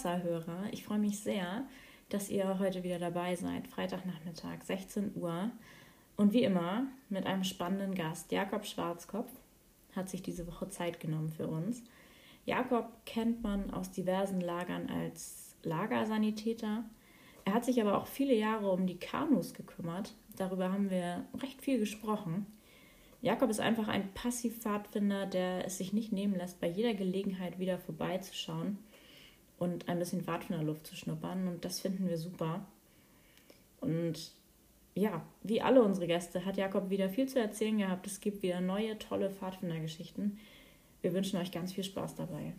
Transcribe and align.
Patzer-Hörer. 0.00 0.64
Ich 0.72 0.84
freue 0.84 0.98
mich 0.98 1.20
sehr, 1.20 1.66
dass 2.08 2.30
ihr 2.30 2.58
heute 2.58 2.82
wieder 2.82 2.98
dabei 2.98 3.36
seid. 3.36 3.68
Freitagnachmittag, 3.68 4.62
16 4.62 5.12
Uhr. 5.14 5.50
Und 6.16 6.32
wie 6.32 6.42
immer 6.42 6.86
mit 7.10 7.26
einem 7.26 7.44
spannenden 7.44 7.94
Gast. 7.94 8.32
Jakob 8.32 8.64
Schwarzkopf 8.64 9.30
hat 9.94 10.08
sich 10.08 10.22
diese 10.22 10.46
Woche 10.46 10.70
Zeit 10.70 11.00
genommen 11.00 11.28
für 11.28 11.48
uns. 11.48 11.82
Jakob 12.46 12.86
kennt 13.04 13.42
man 13.42 13.70
aus 13.72 13.90
diversen 13.90 14.40
Lagern 14.40 14.88
als 14.88 15.54
Lagersanitäter. 15.64 16.84
Er 17.44 17.52
hat 17.52 17.66
sich 17.66 17.78
aber 17.80 17.98
auch 17.98 18.06
viele 18.06 18.34
Jahre 18.34 18.70
um 18.70 18.86
die 18.86 18.98
Kanus 18.98 19.52
gekümmert. 19.52 20.14
Darüber 20.36 20.72
haben 20.72 20.88
wir 20.88 21.26
recht 21.42 21.60
viel 21.60 21.78
gesprochen. 21.78 22.46
Jakob 23.20 23.50
ist 23.50 23.60
einfach 23.60 23.88
ein 23.88 24.14
Passivpfadfinder, 24.14 25.26
der 25.26 25.66
es 25.66 25.76
sich 25.76 25.92
nicht 25.92 26.10
nehmen 26.10 26.36
lässt, 26.36 26.58
bei 26.58 26.68
jeder 26.68 26.94
Gelegenheit 26.94 27.58
wieder 27.58 27.78
vorbeizuschauen 27.78 28.78
und 29.60 29.88
ein 29.88 29.98
bisschen 29.98 30.22
Pfadfinderluft 30.22 30.86
zu 30.86 30.96
schnuppern. 30.96 31.46
Und 31.46 31.64
das 31.64 31.80
finden 31.80 32.08
wir 32.08 32.16
super. 32.16 32.66
Und 33.80 34.32
ja, 34.94 35.22
wie 35.42 35.60
alle 35.60 35.82
unsere 35.82 36.06
Gäste 36.06 36.44
hat 36.44 36.56
Jakob 36.56 36.90
wieder 36.90 37.10
viel 37.10 37.28
zu 37.28 37.38
erzählen 37.38 37.78
gehabt. 37.78 38.06
Es 38.06 38.20
gibt 38.20 38.42
wieder 38.42 38.60
neue, 38.60 38.98
tolle 38.98 39.30
Pfadfindergeschichten. 39.30 40.40
Wir 41.02 41.12
wünschen 41.12 41.38
euch 41.38 41.52
ganz 41.52 41.74
viel 41.74 41.84
Spaß 41.84 42.16
dabei. 42.16 42.54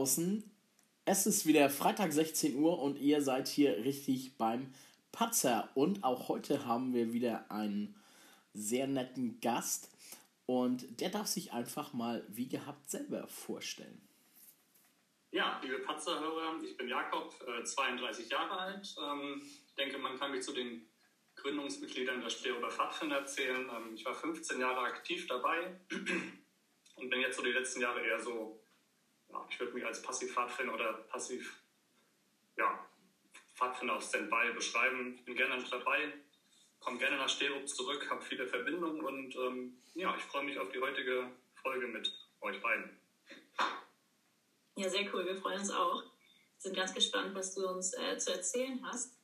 Draußen. 0.00 0.50
Es 1.04 1.26
ist 1.26 1.44
wieder 1.44 1.68
Freitag 1.68 2.10
16 2.10 2.56
Uhr 2.56 2.78
und 2.78 2.98
ihr 2.98 3.20
seid 3.20 3.48
hier 3.48 3.84
richtig 3.84 4.38
beim 4.38 4.72
Patzer. 5.12 5.68
Und 5.74 6.04
auch 6.04 6.28
heute 6.28 6.64
haben 6.64 6.94
wir 6.94 7.12
wieder 7.12 7.50
einen 7.50 7.94
sehr 8.54 8.86
netten 8.86 9.40
Gast. 9.42 9.90
Und 10.46 11.00
der 11.02 11.10
darf 11.10 11.26
sich 11.26 11.52
einfach 11.52 11.92
mal 11.92 12.24
wie 12.28 12.48
gehabt 12.48 12.90
selber 12.90 13.28
vorstellen. 13.28 14.00
Ja, 15.32 15.60
liebe 15.62 15.80
Patzerhörer, 15.80 16.58
ich 16.64 16.78
bin 16.78 16.88
Jakob, 16.88 17.34
32 17.62 18.24
äh, 18.24 18.28
Jahre 18.30 18.58
alt. 18.58 18.96
Ähm, 19.04 19.42
ich 19.66 19.74
denke, 19.74 19.98
man 19.98 20.18
kann 20.18 20.30
mich 20.30 20.42
zu 20.42 20.52
den 20.52 20.88
Gründungsmitgliedern 21.36 22.22
der 22.22 22.30
Stereober 22.30 22.70
Pfadfinder 22.70 23.26
zählen. 23.26 23.68
Ähm, 23.68 23.94
ich 23.94 24.04
war 24.06 24.14
15 24.14 24.60
Jahre 24.60 24.80
aktiv 24.80 25.26
dabei 25.26 25.78
und 26.96 27.10
bin 27.10 27.20
jetzt 27.20 27.36
so 27.36 27.42
die 27.42 27.52
letzten 27.52 27.82
Jahre 27.82 28.00
eher 28.00 28.18
so, 28.18 28.60
ja, 29.32 29.46
ich 29.48 29.60
würde 29.60 29.72
mich 29.72 29.84
als 29.84 30.02
Passiv-Pfadfinder 30.02 30.74
oder 30.74 30.92
Passiv, 31.08 31.62
ja, 32.56 32.86
auf 33.60 34.02
Standby 34.02 34.52
beschreiben. 34.54 35.14
Ich 35.16 35.24
bin 35.24 35.34
gerne 35.34 35.62
dabei, 35.70 36.12
komme 36.80 36.98
gerne 36.98 37.18
nach 37.18 37.28
Sterup 37.28 37.68
zurück, 37.68 38.08
habe 38.10 38.22
viele 38.22 38.46
Verbindungen 38.46 39.02
und 39.02 39.36
ähm, 39.36 39.82
ja, 39.94 40.16
ich 40.16 40.22
freue 40.22 40.44
mich 40.44 40.58
auf 40.58 40.70
die 40.70 40.80
heutige 40.80 41.30
Folge 41.62 41.86
mit 41.86 42.10
euch 42.40 42.60
beiden. 42.62 42.98
Ja, 44.76 44.88
sehr 44.88 45.12
cool. 45.12 45.26
Wir 45.26 45.36
freuen 45.36 45.60
uns 45.60 45.70
auch. 45.70 46.02
Sind 46.56 46.74
ganz 46.74 46.94
gespannt, 46.94 47.34
was 47.34 47.54
du 47.54 47.68
uns 47.68 47.92
äh, 47.94 48.16
zu 48.16 48.32
erzählen 48.32 48.80
hast, 48.84 49.18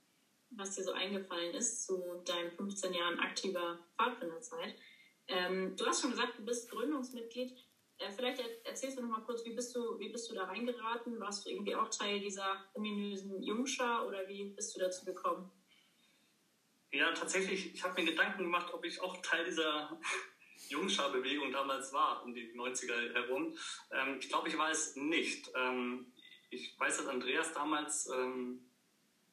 was 0.50 0.74
dir 0.74 0.84
so 0.84 0.92
eingefallen 0.92 1.54
ist 1.54 1.86
zu 1.86 2.22
deinen 2.26 2.50
15 2.52 2.92
Jahren 2.92 3.18
aktiver 3.20 3.78
Pfadfinderzeit. 3.96 4.74
Ähm, 5.28 5.76
du 5.76 5.86
hast 5.86 6.02
schon 6.02 6.10
gesagt, 6.10 6.38
du 6.38 6.44
bist 6.44 6.70
Gründungsmitglied. 6.70 7.56
Vielleicht 8.14 8.42
erzählst 8.64 8.98
du 8.98 9.02
noch 9.02 9.10
mal 9.10 9.24
kurz, 9.24 9.44
wie 9.44 9.54
bist 9.54 9.74
du, 9.74 9.98
wie 9.98 10.10
bist 10.10 10.30
du 10.30 10.34
da 10.34 10.44
reingeraten? 10.44 11.18
Warst 11.18 11.46
du 11.46 11.50
irgendwie 11.50 11.74
auch 11.74 11.88
Teil 11.88 12.20
dieser 12.20 12.64
ominösen 12.74 13.42
Jungschar 13.42 14.06
oder 14.06 14.28
wie 14.28 14.50
bist 14.50 14.74
du 14.76 14.80
dazu 14.80 15.04
gekommen? 15.04 15.50
Ja, 16.90 17.12
tatsächlich, 17.12 17.74
ich 17.74 17.82
habe 17.82 18.00
mir 18.00 18.10
Gedanken 18.10 18.44
gemacht, 18.44 18.72
ob 18.72 18.84
ich 18.84 19.00
auch 19.00 19.16
Teil 19.22 19.44
dieser 19.44 19.98
Jungschar-Bewegung 20.68 21.52
damals 21.52 21.92
war, 21.92 22.22
um 22.24 22.34
die 22.34 22.52
90er 22.54 23.14
herum. 23.14 23.56
Ähm, 23.90 24.18
ich 24.20 24.28
glaube, 24.28 24.48
ich 24.48 24.58
war 24.58 24.70
es 24.70 24.96
nicht. 24.96 25.50
Ähm, 25.54 26.12
ich 26.50 26.78
weiß, 26.78 26.98
dass 26.98 27.06
Andreas 27.08 27.52
damals 27.52 28.08
ähm, 28.08 28.70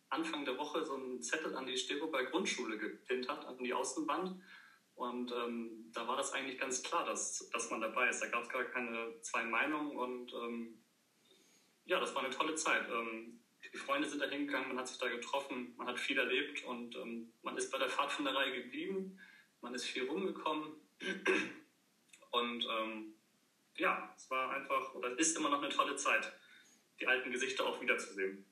Anfang 0.09 0.45
der 0.45 0.57
Woche 0.57 0.85
so 0.85 0.95
einen 0.95 1.21
Zettel 1.21 1.55
an 1.55 1.65
die 1.65 1.77
Sterober 1.77 2.23
Grundschule 2.25 2.77
gepinnt 2.77 3.27
hat, 3.27 3.45
an 3.45 3.63
die 3.63 3.73
Außenwand. 3.73 4.41
Und 4.95 5.31
ähm, 5.31 5.89
da 5.91 6.07
war 6.07 6.17
das 6.17 6.33
eigentlich 6.33 6.59
ganz 6.59 6.83
klar, 6.83 7.05
dass, 7.05 7.49
dass 7.49 7.69
man 7.71 7.81
dabei 7.81 8.09
ist. 8.09 8.21
Da 8.21 8.27
gab 8.27 8.43
es 8.43 8.49
gar 8.49 8.63
keine 8.65 9.19
zwei 9.21 9.43
Meinungen 9.43 9.97
und 9.97 10.33
ähm, 10.33 10.83
ja, 11.85 11.99
das 11.99 12.13
war 12.15 12.23
eine 12.23 12.33
tolle 12.33 12.55
Zeit. 12.55 12.87
Ähm, 12.89 13.39
die 13.73 13.77
Freunde 13.77 14.07
sind 14.07 14.21
da 14.21 14.27
hingegangen, 14.27 14.69
man 14.69 14.77
hat 14.77 14.87
sich 14.87 14.99
da 14.99 15.07
getroffen, 15.07 15.73
man 15.77 15.87
hat 15.87 15.99
viel 15.99 16.17
erlebt 16.17 16.63
und 16.65 16.95
ähm, 16.95 17.33
man 17.41 17.57
ist 17.57 17.71
bei 17.71 17.77
der 17.77 17.89
Pfadfinderei 17.89 18.51
geblieben, 18.51 19.19
man 19.61 19.73
ist 19.73 19.85
viel 19.85 20.07
rumgekommen 20.07 20.73
und 22.31 22.67
ähm, 22.69 23.15
ja, 23.77 24.13
es 24.15 24.29
war 24.29 24.51
einfach 24.51 24.93
oder 24.93 25.17
ist 25.17 25.37
immer 25.37 25.49
noch 25.49 25.61
eine 25.61 25.73
tolle 25.73 25.95
Zeit, 25.95 26.31
die 26.99 27.07
alten 27.07 27.31
Gesichter 27.31 27.65
auch 27.65 27.81
wiederzusehen. 27.81 28.45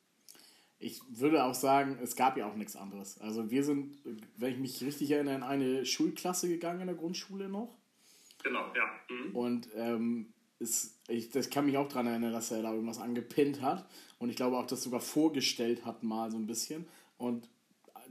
Ich 0.81 1.01
würde 1.09 1.43
auch 1.43 1.53
sagen, 1.53 1.99
es 2.01 2.15
gab 2.15 2.37
ja 2.37 2.47
auch 2.49 2.55
nichts 2.55 2.75
anderes. 2.75 3.19
Also 3.21 3.51
wir 3.51 3.63
sind, 3.63 3.97
wenn 4.37 4.53
ich 4.53 4.59
mich 4.59 4.83
richtig 4.83 5.11
erinnere, 5.11 5.35
in 5.35 5.43
eine 5.43 5.85
Schulklasse 5.85 6.49
gegangen 6.49 6.81
in 6.81 6.87
der 6.87 6.95
Grundschule 6.95 7.49
noch. 7.49 7.77
Genau, 8.43 8.65
ja. 8.75 9.15
Mhm. 9.15 9.35
Und 9.35 9.69
ähm, 9.75 10.33
ist, 10.59 10.99
ich 11.07 11.29
das 11.29 11.49
kann 11.49 11.65
mich 11.65 11.77
auch 11.77 11.87
daran 11.87 12.07
erinnern, 12.07 12.33
dass 12.33 12.51
er 12.51 12.63
da 12.63 12.73
irgendwas 12.73 12.99
angepinnt 12.99 13.61
hat. 13.61 13.87
Und 14.19 14.29
ich 14.29 14.35
glaube 14.35 14.57
auch, 14.57 14.65
das 14.65 14.83
sogar 14.83 15.01
vorgestellt 15.01 15.85
hat 15.85 16.03
mal 16.03 16.31
so 16.31 16.37
ein 16.37 16.47
bisschen. 16.47 16.87
Und 17.17 17.47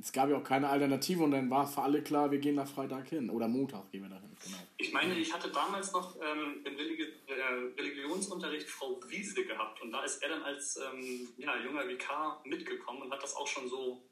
es 0.00 0.12
gab 0.12 0.30
ja 0.30 0.36
auch 0.36 0.44
keine 0.44 0.68
Alternative 0.68 1.22
und 1.22 1.32
dann 1.32 1.50
war 1.50 1.66
für 1.66 1.82
alle 1.82 2.02
klar, 2.02 2.30
wir 2.30 2.38
gehen 2.38 2.56
da 2.56 2.64
Freitag 2.64 3.08
hin. 3.08 3.28
Oder 3.28 3.48
Montag 3.48 3.90
gehen 3.90 4.02
wir 4.02 4.08
da 4.08 4.18
hin. 4.20 4.30
Genau. 4.42 4.56
Ich 4.78 4.92
meine, 4.92 5.14
ich 5.14 5.32
hatte 5.32 5.50
damals 5.50 5.92
noch 5.92 6.16
ähm, 6.16 6.64
im 6.64 6.78
äh, 6.78 7.80
Religionsunterricht 7.80 8.68
Frau 8.68 8.98
Wiese 9.08 9.44
gehabt. 9.44 9.82
Und 9.82 9.92
da 9.92 10.02
ist 10.02 10.22
er 10.22 10.30
dann 10.30 10.42
als 10.42 10.78
ähm, 10.78 11.28
ja, 11.36 11.56
junger 11.62 11.86
Vikar 11.86 12.42
mitgekommen 12.46 13.02
und 13.02 13.12
hat 13.12 13.22
das 13.22 13.36
auch 13.36 13.46
schon 13.46 13.68
so 13.68 14.02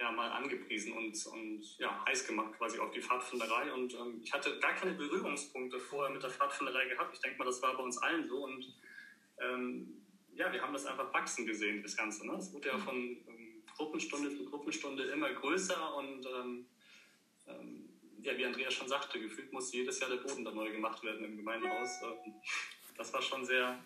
ja, 0.00 0.10
mal 0.12 0.30
angepriesen 0.30 0.92
und, 0.92 1.26
und 1.26 1.78
ja, 1.78 2.04
heiß 2.06 2.26
gemacht 2.26 2.54
quasi 2.56 2.78
auf 2.78 2.90
die 2.90 3.02
Pfadfinderei. 3.02 3.72
Und 3.72 3.92
ähm, 3.94 4.20
ich 4.22 4.32
hatte 4.32 4.58
gar 4.60 4.74
keine 4.74 4.92
Berührungspunkte 4.92 5.78
vorher 5.78 6.12
mit 6.12 6.22
der 6.22 6.30
Pfadfinderei 6.30 6.86
gehabt. 6.86 7.14
Ich 7.14 7.20
denke 7.20 7.38
mal, 7.38 7.44
das 7.44 7.60
war 7.60 7.76
bei 7.76 7.82
uns 7.82 7.98
allen 7.98 8.26
so. 8.28 8.44
Und 8.44 8.74
ähm, 9.40 10.02
ja, 10.34 10.50
wir 10.52 10.62
haben 10.62 10.72
das 10.72 10.86
einfach 10.86 11.12
wachsen 11.12 11.44
gesehen, 11.44 11.82
das 11.82 11.96
Ganze. 11.96 12.26
Ne? 12.26 12.34
Es 12.34 12.52
wurde 12.52 12.68
ja 12.68 12.78
von 12.78 12.96
ähm, 12.96 13.37
Gruppenstunde 13.78 14.36
zu 14.36 14.44
Gruppenstunde 14.44 15.04
immer 15.04 15.32
größer 15.32 15.94
und 15.96 16.26
ähm, 16.26 16.66
ähm, 17.46 17.88
ja, 18.20 18.36
wie 18.36 18.44
Andreas 18.44 18.74
schon 18.74 18.88
sagte, 18.88 19.20
gefühlt 19.20 19.52
muss 19.52 19.72
jedes 19.72 20.00
Jahr 20.00 20.10
der 20.10 20.16
Boden 20.16 20.44
da 20.44 20.50
neu 20.50 20.70
gemacht 20.70 21.02
werden 21.04 21.24
im 21.24 21.36
Gemeindehaus. 21.36 22.02
Ähm, 22.02 22.34
das 22.96 23.12
war 23.12 23.22
schon 23.22 23.44
sehr, 23.44 23.78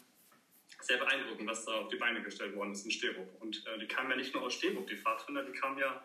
sehr 0.80 0.96
beeindruckend, 0.96 1.46
was 1.46 1.66
da 1.66 1.72
auf 1.80 1.88
die 1.88 1.96
Beine 1.96 2.22
gestellt 2.22 2.56
worden 2.56 2.72
ist 2.72 2.86
in 2.86 2.90
Sterup. 2.90 3.28
Und 3.40 3.64
äh, 3.66 3.78
die 3.78 3.86
kamen 3.86 4.10
ja 4.10 4.16
nicht 4.16 4.32
nur 4.34 4.44
aus 4.44 4.54
Sterup, 4.54 4.86
die 4.86 4.96
Pfadfinder, 4.96 5.44
die 5.44 5.52
kamen 5.52 5.78
ja 5.78 6.02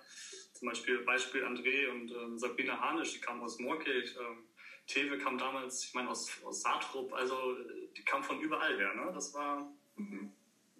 zum 0.51 0.67
Beispiel, 0.67 0.99
Beispiel 0.99 1.45
André 1.45 1.89
und 1.89 2.11
ähm, 2.11 2.37
Sabine 2.37 2.77
Hanisch, 2.79 3.13
die 3.13 3.21
kamen 3.21 3.41
aus 3.41 3.57
Moorkirch. 3.57 4.15
Ähm, 4.19 4.43
Tewe 4.85 5.17
kam 5.17 5.37
damals, 5.37 5.85
ich 5.85 5.93
meine, 5.93 6.09
aus, 6.09 6.29
aus 6.43 6.61
Saatrup, 6.61 7.13
also 7.13 7.57
die 7.95 8.03
kamen 8.03 8.23
von 8.23 8.41
überall 8.41 8.77
her. 8.77 8.93
Ne? 8.93 9.11
Das 9.13 9.33
war, 9.33 9.73
mhm 9.95 10.33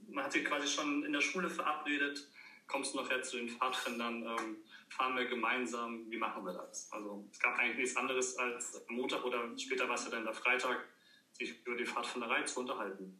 man 0.09 0.25
hat 0.25 0.33
sich 0.33 0.45
quasi 0.45 0.67
schon 0.67 1.03
in 1.03 1.13
der 1.13 1.21
Schule 1.21 1.49
verabredet, 1.49 2.27
kommst 2.67 2.93
du 2.93 3.01
nachher 3.01 3.21
zu 3.21 3.37
den 3.37 3.49
Pfadfindern, 3.49 4.23
ähm, 4.23 4.57
fahren 4.89 5.15
wir 5.15 5.25
gemeinsam, 5.25 6.09
wie 6.09 6.17
machen 6.17 6.45
wir 6.45 6.53
das? 6.53 6.91
Also 6.91 7.25
es 7.31 7.39
gab 7.39 7.57
eigentlich 7.57 7.77
nichts 7.77 7.95
anderes 7.95 8.37
als 8.37 8.83
Montag 8.89 9.23
oder 9.25 9.57
später 9.57 9.87
war 9.87 9.95
es 9.95 10.05
ja 10.05 10.11
dann 10.11 10.23
der 10.23 10.33
Freitag, 10.33 10.85
sich 11.31 11.65
über 11.65 11.77
die 11.77 11.85
Pfadfinderei 11.85 12.43
zu 12.43 12.61
unterhalten. 12.61 13.19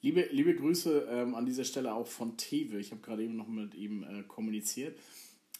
Liebe, 0.00 0.28
liebe 0.30 0.54
Grüße 0.54 1.08
ähm, 1.10 1.34
an 1.34 1.44
dieser 1.44 1.64
Stelle 1.64 1.92
auch 1.92 2.06
von 2.06 2.36
Tewe. 2.36 2.78
Ich 2.78 2.92
habe 2.92 3.00
gerade 3.00 3.24
eben 3.24 3.36
noch 3.36 3.48
mit 3.48 3.74
ihm 3.74 4.04
äh, 4.04 4.22
kommuniziert. 4.22 4.98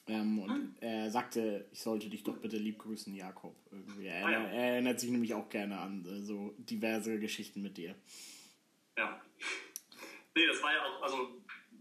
Ähm, 0.06 0.38
und 0.38 0.50
hm. 0.50 0.74
er 0.80 1.10
sagte, 1.10 1.66
ich 1.72 1.82
sollte 1.82 2.08
dich 2.08 2.22
doch 2.22 2.36
bitte 2.38 2.56
lieb 2.56 2.78
grüßen, 2.78 3.14
Jakob. 3.14 3.56
Irgendwie. 3.70 4.06
Er, 4.06 4.24
ah, 4.24 4.30
ja. 4.30 4.42
er 4.44 4.72
erinnert 4.74 5.00
sich 5.00 5.10
nämlich 5.10 5.34
auch 5.34 5.48
gerne 5.48 5.78
an 5.78 6.04
äh, 6.06 6.22
so 6.22 6.54
diverse 6.58 7.18
Geschichten 7.18 7.62
mit 7.62 7.76
dir. 7.76 7.94
Ja. 8.96 9.20
Nee, 10.34 10.46
das 10.46 10.62
war 10.62 10.72
ja 10.72 10.84
auch, 10.84 11.02
also 11.02 11.37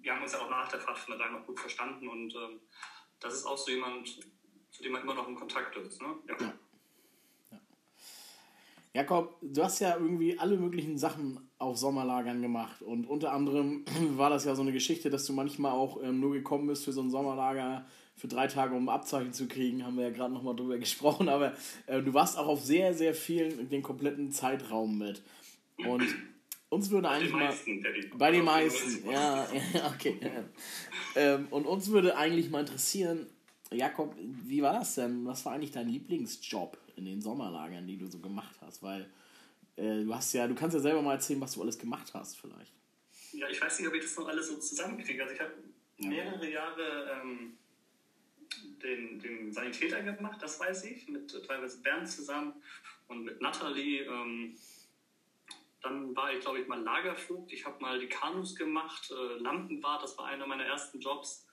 wir 0.07 0.15
haben 0.15 0.24
uns 0.24 0.31
ja 0.31 0.39
auch 0.39 0.50
nach 0.50 0.69
der 0.69 0.80
Fahrt 0.80 0.98
von 0.98 1.18
der 1.18 1.30
noch 1.30 1.45
gut 1.45 1.59
verstanden 1.59 2.07
und 2.07 2.33
ähm, 2.33 2.62
das 3.19 3.33
ist 3.33 3.45
auch 3.45 3.57
so 3.57 3.71
jemand, 3.71 4.07
zu 4.71 4.81
dem 4.81 4.94
man 4.94 5.01
immer 5.01 5.13
noch 5.13 5.27
in 5.27 5.36
Kontakt 5.36 5.75
ist. 5.75 6.01
Ne? 6.01 6.07
Ja. 6.30 6.36
Ja. 6.39 6.54
ja. 7.51 7.59
Jakob, 8.94 9.36
du 9.42 9.63
hast 9.63 9.81
ja 9.81 9.98
irgendwie 9.98 10.39
alle 10.39 10.56
möglichen 10.56 10.98
Sachen 10.98 11.50
auf 11.57 11.77
Sommerlagern 11.77 12.42
gemacht 12.42 12.81
und 12.81 13.06
unter 13.06 13.33
anderem 13.33 13.83
war 14.18 14.30
das 14.30 14.45
ja 14.45 14.56
so 14.56 14.62
eine 14.62 14.71
Geschichte, 14.71 15.09
dass 15.09 15.25
du 15.25 15.33
manchmal 15.33 15.74
auch 15.74 16.01
ähm, 16.01 16.21
nur 16.21 16.31
gekommen 16.31 16.68
bist 16.68 16.86
für 16.86 16.94
so 16.94 17.01
ein 17.01 17.12
Sommerlager 17.12 17.86
für 18.15 18.30
drei 18.30 18.48
Tage, 18.48 18.75
um 18.75 18.88
Abzeichen 18.88 19.33
zu 19.33 19.50
kriegen, 19.50 19.86
haben 19.86 19.98
wir 19.98 20.06
ja 20.06 20.12
gerade 20.12 20.33
nochmal 20.33 20.56
drüber 20.56 20.77
gesprochen, 20.80 21.27
aber 21.27 21.54
äh, 21.86 22.01
du 22.01 22.13
warst 22.13 22.38
auch 22.38 22.48
auf 22.48 22.63
sehr, 22.63 22.94
sehr 22.94 23.13
vielen, 23.13 23.68
den 23.68 23.83
kompletten 23.83 24.31
Zeitraum 24.31 24.98
mit. 24.98 25.21
Und 25.86 26.06
uns 26.69 26.89
würde 26.89 27.09
eigentlich 27.09 27.31
den 27.31 27.39
mal. 27.39 27.45
meisten, 27.45 27.81
Daddy. 27.81 28.11
Bei 28.15 28.31
den 28.31 28.45
meisten, 28.45 29.09
ja, 29.09 29.47
ja, 29.73 29.87
okay. 29.93 30.19
Ja. 30.21 30.43
Ähm, 31.15 31.47
und 31.49 31.65
uns 31.65 31.89
würde 31.89 32.17
eigentlich 32.17 32.49
mal 32.49 32.61
interessieren, 32.61 33.27
Jakob, 33.71 34.15
wie 34.17 34.61
war 34.61 34.73
das 34.73 34.95
denn? 34.95 35.25
Was 35.25 35.45
war 35.45 35.53
eigentlich 35.53 35.71
dein 35.71 35.89
Lieblingsjob 35.89 36.77
in 36.95 37.05
den 37.05 37.21
Sommerlagern, 37.21 37.85
die 37.87 37.97
du 37.97 38.07
so 38.07 38.19
gemacht 38.19 38.55
hast? 38.61 38.81
Weil 38.81 39.09
äh, 39.75 40.03
du 40.03 40.13
hast 40.13 40.33
ja, 40.33 40.47
du 40.47 40.55
kannst 40.55 40.73
ja 40.73 40.79
selber 40.79 41.01
mal 41.01 41.13
erzählen, 41.13 41.41
was 41.41 41.53
du 41.53 41.61
alles 41.61 41.77
gemacht 41.77 42.13
hast, 42.13 42.37
vielleicht. 42.37 42.73
Ja, 43.33 43.49
ich 43.49 43.61
weiß 43.61 43.79
nicht, 43.79 43.87
ob 43.87 43.93
ich 43.95 44.03
das 44.03 44.15
noch 44.17 44.27
alles 44.27 44.47
so 44.47 44.57
zusammenkriege. 44.57 45.21
Also 45.21 45.35
ich 45.35 45.41
habe 45.41 45.53
mehrere 45.97 46.49
Jahre 46.49 47.21
ähm, 47.21 47.57
den, 48.81 49.19
den 49.19 49.51
Sanitäter 49.51 50.01
gemacht, 50.01 50.41
das 50.41 50.59
weiß 50.59 50.85
ich, 50.85 51.07
mit 51.09 51.29
teilweise 51.45 51.81
Bernd 51.81 52.09
zusammen 52.09 52.53
und 53.07 53.25
mit 53.25 53.41
Nathalie. 53.41 54.03
Ähm, 54.03 54.55
dann 55.81 56.15
war 56.15 56.33
ich, 56.33 56.39
glaube 56.41 56.59
ich, 56.59 56.68
mal 56.68 56.81
Lagervogt. 56.81 57.51
Ich 57.53 57.65
habe 57.65 57.79
mal 57.81 58.00
die 58.00 58.07
Kanus 58.09 58.56
gemacht, 58.56 59.12
äh, 59.12 59.38
Lampenwart, 59.39 60.03
das 60.03 60.18
war 60.18 60.25
einer 60.25 60.47
meiner 60.47 60.65
ersten 60.65 61.00
Jobs. 61.00 61.45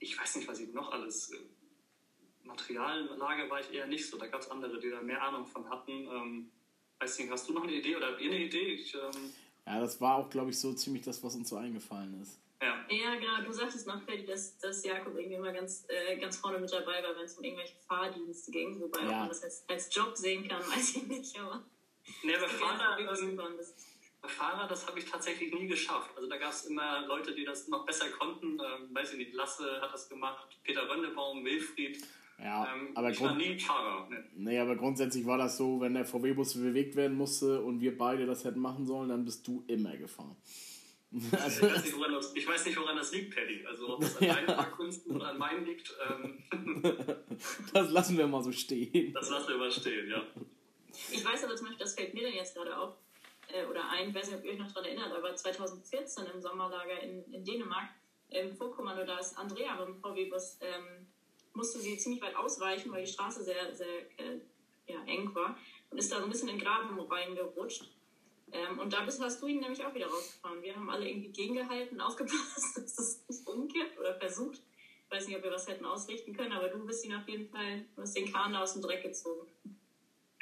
Ich 0.00 0.18
weiß 0.18 0.36
nicht, 0.36 0.48
was 0.48 0.58
ich 0.60 0.72
noch 0.72 0.90
alles. 0.92 1.30
Äh, 1.32 1.38
Materiallager 2.44 3.48
war 3.50 3.60
ich 3.60 3.72
eher 3.72 3.86
nicht 3.86 4.08
so. 4.08 4.18
Da 4.18 4.26
gab 4.26 4.40
es 4.40 4.50
andere, 4.50 4.78
die 4.80 4.90
da 4.90 5.00
mehr 5.00 5.22
Ahnung 5.22 5.46
von 5.46 5.68
hatten. 5.70 5.92
Ähm, 5.92 6.50
weiß 7.00 7.18
nicht, 7.20 7.30
hast 7.30 7.48
du 7.48 7.52
noch 7.52 7.62
eine 7.62 7.72
Idee 7.72 7.96
oder 7.96 8.08
habt 8.12 8.20
ihr 8.20 8.30
eine 8.30 8.40
Idee? 8.44 8.74
Ich, 8.74 8.94
ähm, 8.94 9.32
Ja, 9.66 9.80
das 9.80 10.00
war 10.00 10.16
auch, 10.16 10.28
glaube 10.28 10.50
ich, 10.50 10.58
so 10.58 10.72
ziemlich 10.74 11.04
das, 11.04 11.22
was 11.22 11.34
uns 11.36 11.48
so 11.48 11.56
eingefallen 11.56 12.20
ist. 12.20 12.40
ja. 12.60 12.84
Ja, 12.90 13.14
genau. 13.14 13.42
Du 13.44 13.52
sagtest 13.52 13.86
noch, 13.86 14.02
Freddy, 14.02 14.26
dass, 14.26 14.58
dass 14.58 14.84
Jakob 14.84 15.14
irgendwie 15.16 15.36
immer 15.36 15.52
ganz, 15.52 15.86
äh, 15.88 16.16
ganz 16.18 16.36
vorne 16.36 16.58
mit 16.58 16.70
dabei 16.72 17.02
war, 17.02 17.14
wenn 17.16 17.24
es 17.24 17.38
um 17.38 17.44
irgendwelche 17.44 17.76
Fahrdienste 17.88 18.50
ging. 18.50 18.78
Wobei 18.80 18.98
ob 19.04 19.10
Ja. 19.10 19.18
man 19.20 19.28
das 19.28 19.42
als, 19.44 19.64
als 19.68 19.94
Job 19.94 20.16
sehen 20.16 20.46
kann, 20.48 20.60
weiß 20.68 20.96
ich 20.96 21.06
nicht. 21.06 21.38
Aber 21.38 21.62
Nee, 22.22 22.34
aber 22.36 22.46
die 22.46 22.54
Fahrer, 22.54 22.96
Fahrer. 22.98 23.56
Das 23.56 23.74
Bei 24.20 24.28
Fahrer, 24.28 24.68
das 24.68 24.86
habe 24.86 24.98
ich 24.98 25.04
tatsächlich 25.06 25.52
nie 25.52 25.66
geschafft. 25.66 26.10
Also 26.16 26.28
da 26.28 26.36
gab 26.36 26.50
es 26.52 26.66
immer 26.66 27.06
Leute, 27.06 27.34
die 27.34 27.44
das 27.44 27.68
noch 27.68 27.84
besser 27.84 28.08
konnten. 28.10 28.52
Ähm, 28.60 28.94
weiß 28.94 29.12
ich 29.12 29.18
nicht, 29.18 29.34
Lasse 29.34 29.80
hat 29.80 29.92
das 29.92 30.08
gemacht, 30.08 30.58
Peter 30.62 30.88
Rönnebaum, 30.88 31.44
Wilfried. 31.44 31.98
Ja, 32.38 32.72
Ähm, 32.74 32.90
aber, 32.96 33.10
ich 33.10 33.20
war 33.20 33.28
grund 33.34 33.40
nie 33.40 33.58
Fahrer. 33.58 34.08
Ne. 34.08 34.24
nee, 34.34 34.58
aber 34.58 34.74
grundsätzlich 34.76 35.24
war 35.26 35.38
das 35.38 35.56
so, 35.56 35.80
wenn 35.80 35.94
der 35.94 36.04
VW-Bus 36.04 36.54
bewegt 36.54 36.96
werden 36.96 37.16
musste 37.16 37.60
und 37.62 37.80
wir 37.80 37.96
beide 37.96 38.26
das 38.26 38.44
hätten 38.44 38.58
machen 38.60 38.84
sollen, 38.86 39.10
dann 39.10 39.24
bist 39.24 39.46
du 39.46 39.64
immer 39.68 39.96
gefahren. 39.96 40.36
Also, 41.32 41.66
Ich, 41.66 41.72
weiß 41.74 41.84
nicht, 41.84 41.96
woran 41.98 42.12
das, 42.12 42.34
ich 42.34 42.48
weiß 42.48 42.64
nicht, 42.66 42.78
woran 42.80 42.96
das 42.96 43.12
liegt, 43.12 43.34
Paddy. 43.36 43.66
Also 43.66 43.94
ob 43.94 44.00
das 44.00 44.16
an 44.16 44.24
Ja. 44.26 44.34
deinen 44.34 44.46
Fahrkünsten 44.46 45.14
oder 45.14 45.28
an 45.28 45.38
meinen 45.38 45.66
liegt, 45.66 45.94
ähm, 46.08 46.38
das 47.74 47.90
lassen 47.90 48.16
wir 48.16 48.26
mal 48.26 48.42
so 48.42 48.50
stehen. 48.50 49.12
das 49.12 49.28
lassen 49.28 49.48
wir 49.50 49.58
mal 49.58 49.70
stehen, 49.70 50.08
ja. 50.08 50.22
Ich 51.10 51.24
weiß 51.24 51.44
aber 51.44 51.56
zum 51.56 51.66
Beispiel, 51.66 51.84
das 51.84 51.94
fällt 51.94 52.14
mir 52.14 52.24
dann 52.24 52.34
jetzt 52.34 52.54
gerade 52.54 52.76
auf, 52.76 52.94
äh, 53.48 53.64
oder 53.66 53.88
ein, 53.90 54.10
ich 54.10 54.14
weiß 54.14 54.28
nicht, 54.28 54.38
ob 54.38 54.44
ihr 54.44 54.52
euch 54.52 54.58
noch 54.58 54.72
daran 54.72 54.84
erinnert, 54.84 55.12
aber 55.12 55.34
2014 55.34 56.26
im 56.26 56.40
Sommerlager 56.40 57.00
in, 57.00 57.24
in 57.32 57.44
Dänemark, 57.44 57.88
im 58.28 58.54
Vorkommando, 58.54 59.04
da 59.04 59.18
ist 59.18 59.36
Andrea 59.38 59.76
beim 59.76 59.96
VW-Bus, 59.96 60.58
ähm, 60.60 61.06
musste 61.54 61.80
sie 61.80 61.98
ziemlich 61.98 62.22
weit 62.22 62.36
ausweichen, 62.36 62.90
weil 62.92 63.04
die 63.04 63.12
Straße 63.12 63.42
sehr, 63.44 63.74
sehr 63.74 64.10
äh, 64.18 64.40
ja, 64.86 65.02
eng 65.04 65.34
war 65.34 65.56
und 65.90 65.98
ist 65.98 66.10
da 66.10 66.18
so 66.18 66.24
ein 66.24 66.30
bisschen 66.30 66.48
in 66.48 66.58
den 66.58 66.64
Graben 66.64 66.98
reingerutscht. 66.98 67.84
Ähm, 68.52 68.78
und 68.78 68.92
da 68.92 69.02
bist, 69.04 69.20
hast 69.20 69.42
du 69.42 69.46
ihn 69.46 69.60
nämlich 69.60 69.84
auch 69.84 69.94
wieder 69.94 70.06
rausgefahren. 70.06 70.62
Wir 70.62 70.76
haben 70.76 70.90
alle 70.90 71.08
irgendwie 71.08 71.30
gegengehalten, 71.30 72.00
aufgepasst, 72.00 72.76
dass 72.76 72.98
es 72.98 73.24
nicht 73.28 73.46
umkippt 73.46 73.98
oder 73.98 74.14
versucht. 74.14 74.60
Ich 75.06 75.10
weiß 75.10 75.26
nicht, 75.26 75.36
ob 75.36 75.42
wir 75.42 75.52
was 75.52 75.68
hätten 75.68 75.84
ausrichten 75.84 76.34
können, 76.34 76.52
aber 76.52 76.68
du 76.68 76.86
bist 76.86 77.04
ihn 77.04 77.14
auf 77.14 77.28
jeden 77.28 77.48
Fall, 77.50 77.84
du 77.94 78.02
hast 78.02 78.16
den 78.16 78.32
Kahn 78.32 78.54
aus 78.54 78.72
dem 78.72 78.82
Dreck 78.82 79.02
gezogen. 79.02 79.46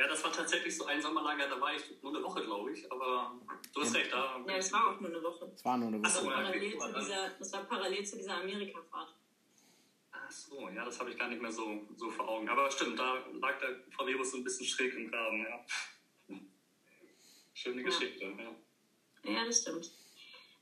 Ja, 0.00 0.08
das 0.08 0.24
war 0.24 0.32
tatsächlich 0.32 0.74
so 0.74 0.86
ein 0.86 1.02
Sommerlager, 1.02 1.46
da 1.46 1.60
war 1.60 1.74
ich 1.74 1.82
nur 2.00 2.16
eine 2.16 2.24
Woche, 2.24 2.42
glaube 2.42 2.72
ich. 2.72 2.90
Aber 2.90 3.38
du 3.74 3.82
hast 3.82 3.94
recht, 3.94 4.10
da. 4.10 4.42
Ja, 4.48 4.56
es 4.56 4.72
war 4.72 4.88
auch 4.88 4.98
nur 4.98 5.10
eine 5.10 5.22
Woche. 5.22 5.52
Es 5.54 5.62
war 5.62 5.76
nur 5.76 5.88
eine 5.88 6.02
Woche. 6.02 6.24
ja, 6.24 6.30
Parallel 6.32 6.78
zu 6.78 6.92
dieser, 6.94 7.28
das 7.38 7.52
war 7.52 7.64
parallel 7.64 8.06
zu 8.06 8.16
dieser 8.16 8.36
Amerika-Fahrt. 8.36 9.14
Ach 10.10 10.30
so, 10.30 10.70
ja, 10.70 10.86
das 10.86 10.98
habe 10.98 11.10
ich 11.10 11.18
gar 11.18 11.28
nicht 11.28 11.42
mehr 11.42 11.52
so, 11.52 11.86
so 11.96 12.08
vor 12.08 12.26
Augen. 12.30 12.48
Aber 12.48 12.70
stimmt, 12.70 12.98
da 12.98 13.22
lag 13.42 13.58
der 13.58 13.76
VW-Bus 13.90 14.30
so 14.30 14.38
ein 14.38 14.44
bisschen 14.44 14.64
schräg 14.64 14.94
im 14.94 15.10
Graben, 15.10 15.44
ja. 15.44 15.66
Schöne 17.52 17.82
Ja. 17.82 17.86
Geschichte, 17.86 18.24
ja. 18.24 19.30
Ja, 19.30 19.44
das 19.44 19.60
stimmt. 19.60 19.90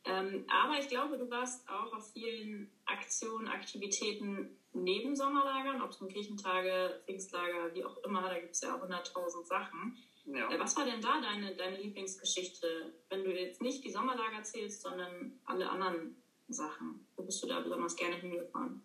Ähm, 0.04 0.46
aber 0.48 0.80
ich 0.80 0.88
glaube, 0.88 1.16
du 1.16 1.30
warst 1.30 1.68
auch 1.68 1.92
auf 1.92 2.12
vielen 2.12 2.72
Aktionen, 2.86 3.46
Aktivitäten 3.46 4.57
neben 4.72 5.16
Sommerlagern, 5.16 5.82
ob 5.82 5.90
es 5.90 6.00
nun 6.00 6.10
Kirchentage, 6.10 7.00
Pfingstlager, 7.04 7.74
wie 7.74 7.84
auch 7.84 7.96
immer, 8.04 8.22
da 8.22 8.38
gibt 8.38 8.54
es 8.54 8.60
ja 8.60 8.74
100.000 8.74 9.44
Sachen. 9.44 9.96
ja. 10.26 10.50
Äh, 10.50 10.58
was 10.58 10.76
war 10.76 10.84
denn 10.84 11.00
da 11.00 11.20
deine, 11.20 11.54
deine 11.56 11.76
Lieblingsgeschichte, 11.76 12.92
wenn 13.08 13.24
du 13.24 13.32
jetzt 13.32 13.60
nicht 13.60 13.84
die 13.84 13.90
Sommerlager 13.90 14.42
zählst, 14.42 14.82
sondern 14.82 15.38
alle 15.44 15.68
anderen 15.68 16.16
Sachen? 16.48 17.06
Wo 17.16 17.22
bist 17.22 17.42
du 17.42 17.46
da 17.46 17.60
besonders 17.60 17.96
gerne 17.96 18.16
hingefahren? 18.16 18.82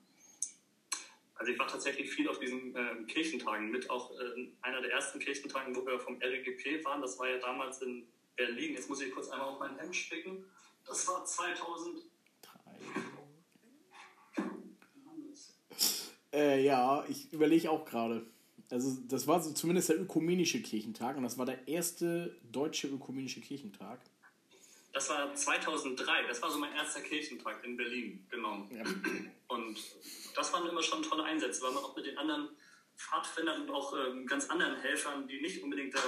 Also 1.35 1.51
ich 1.51 1.59
war 1.59 1.67
tatsächlich 1.67 2.09
viel 2.09 2.29
auf 2.29 2.39
diesen 2.39 2.75
ähm, 2.75 3.07
Kirchentagen 3.07 3.69
mit, 3.71 3.89
auch 3.89 4.11
äh, 4.11 4.49
einer 4.61 4.81
der 4.81 4.91
ersten 4.91 5.19
Kirchentagen, 5.19 5.75
wo 5.75 5.85
wir 5.85 5.99
vom 5.99 6.15
RGP 6.21 6.85
waren. 6.85 7.01
Das 7.01 7.19
war 7.19 7.27
ja 7.27 7.37
damals 7.37 7.81
in 7.81 8.07
Berlin. 8.35 8.75
Jetzt 8.75 8.89
muss 8.89 9.01
ich 9.01 9.11
kurz 9.11 9.29
einmal 9.29 9.49
auf 9.49 9.59
mein 9.59 9.77
Hemd 9.77 9.95
spicken. 9.95 10.45
Das 10.85 11.07
war 11.07 11.25
2000. 11.25 12.03
Äh, 16.33 16.63
ja, 16.63 17.05
ich 17.07 17.31
überlege 17.31 17.69
auch 17.69 17.85
gerade. 17.85 18.25
Also, 18.71 18.97
das 19.07 19.27
war 19.27 19.41
so 19.41 19.53
zumindest 19.53 19.89
der 19.89 20.01
ökumenische 20.01 20.61
Kirchentag 20.61 21.15
und 21.15 21.23
das 21.23 21.37
war 21.37 21.45
der 21.45 21.67
erste 21.67 22.35
deutsche 22.51 22.87
ökumenische 22.87 23.39
Kirchentag. 23.39 23.99
Das 24.93 25.09
war 25.09 25.33
2003. 25.33 26.27
Das 26.27 26.41
war 26.41 26.51
so 26.51 26.59
mein 26.59 26.73
erster 26.73 27.01
Kirchentag 27.01 27.63
in 27.63 27.77
Berlin, 27.77 28.25
genau. 28.29 28.67
Ja. 28.71 28.83
Und 29.47 29.77
das 30.35 30.53
waren 30.53 30.67
immer 30.67 30.81
schon 30.81 31.03
tolle 31.03 31.23
Einsätze, 31.23 31.61
weil 31.63 31.71
man 31.71 31.83
auch 31.83 31.95
mit 31.95 32.05
den 32.05 32.17
anderen 32.17 32.49
Pfadfindern 32.95 33.63
und 33.63 33.71
auch 33.71 33.93
ähm, 33.95 34.25
ganz 34.25 34.49
anderen 34.49 34.79
Helfern, 34.81 35.27
die 35.27 35.41
nicht 35.41 35.63
unbedingt 35.63 35.93
der 35.93 36.01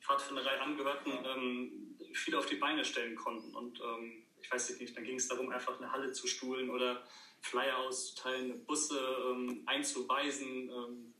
Pfadfinderei 0.00 0.60
angehörten, 0.60 1.12
ähm, 1.12 1.96
viel 2.12 2.34
auf 2.36 2.46
die 2.46 2.56
Beine 2.56 2.84
stellen 2.84 3.16
konnten. 3.16 3.54
Und 3.54 3.80
ähm, 3.80 4.24
ich 4.42 4.50
weiß 4.50 4.78
nicht, 4.78 4.96
dann 4.96 5.04
ging 5.04 5.16
es 5.16 5.28
darum, 5.28 5.50
einfach 5.50 5.78
eine 5.78 5.90
Halle 5.90 6.12
zu 6.12 6.26
stuhlen 6.26 6.70
oder 6.70 7.04
Flyer 7.40 7.76
auszuteilen, 7.78 8.64
Busse 8.64 9.00
ähm, 9.30 9.62
einzuweisen 9.66 10.68
ähm, 10.70 11.14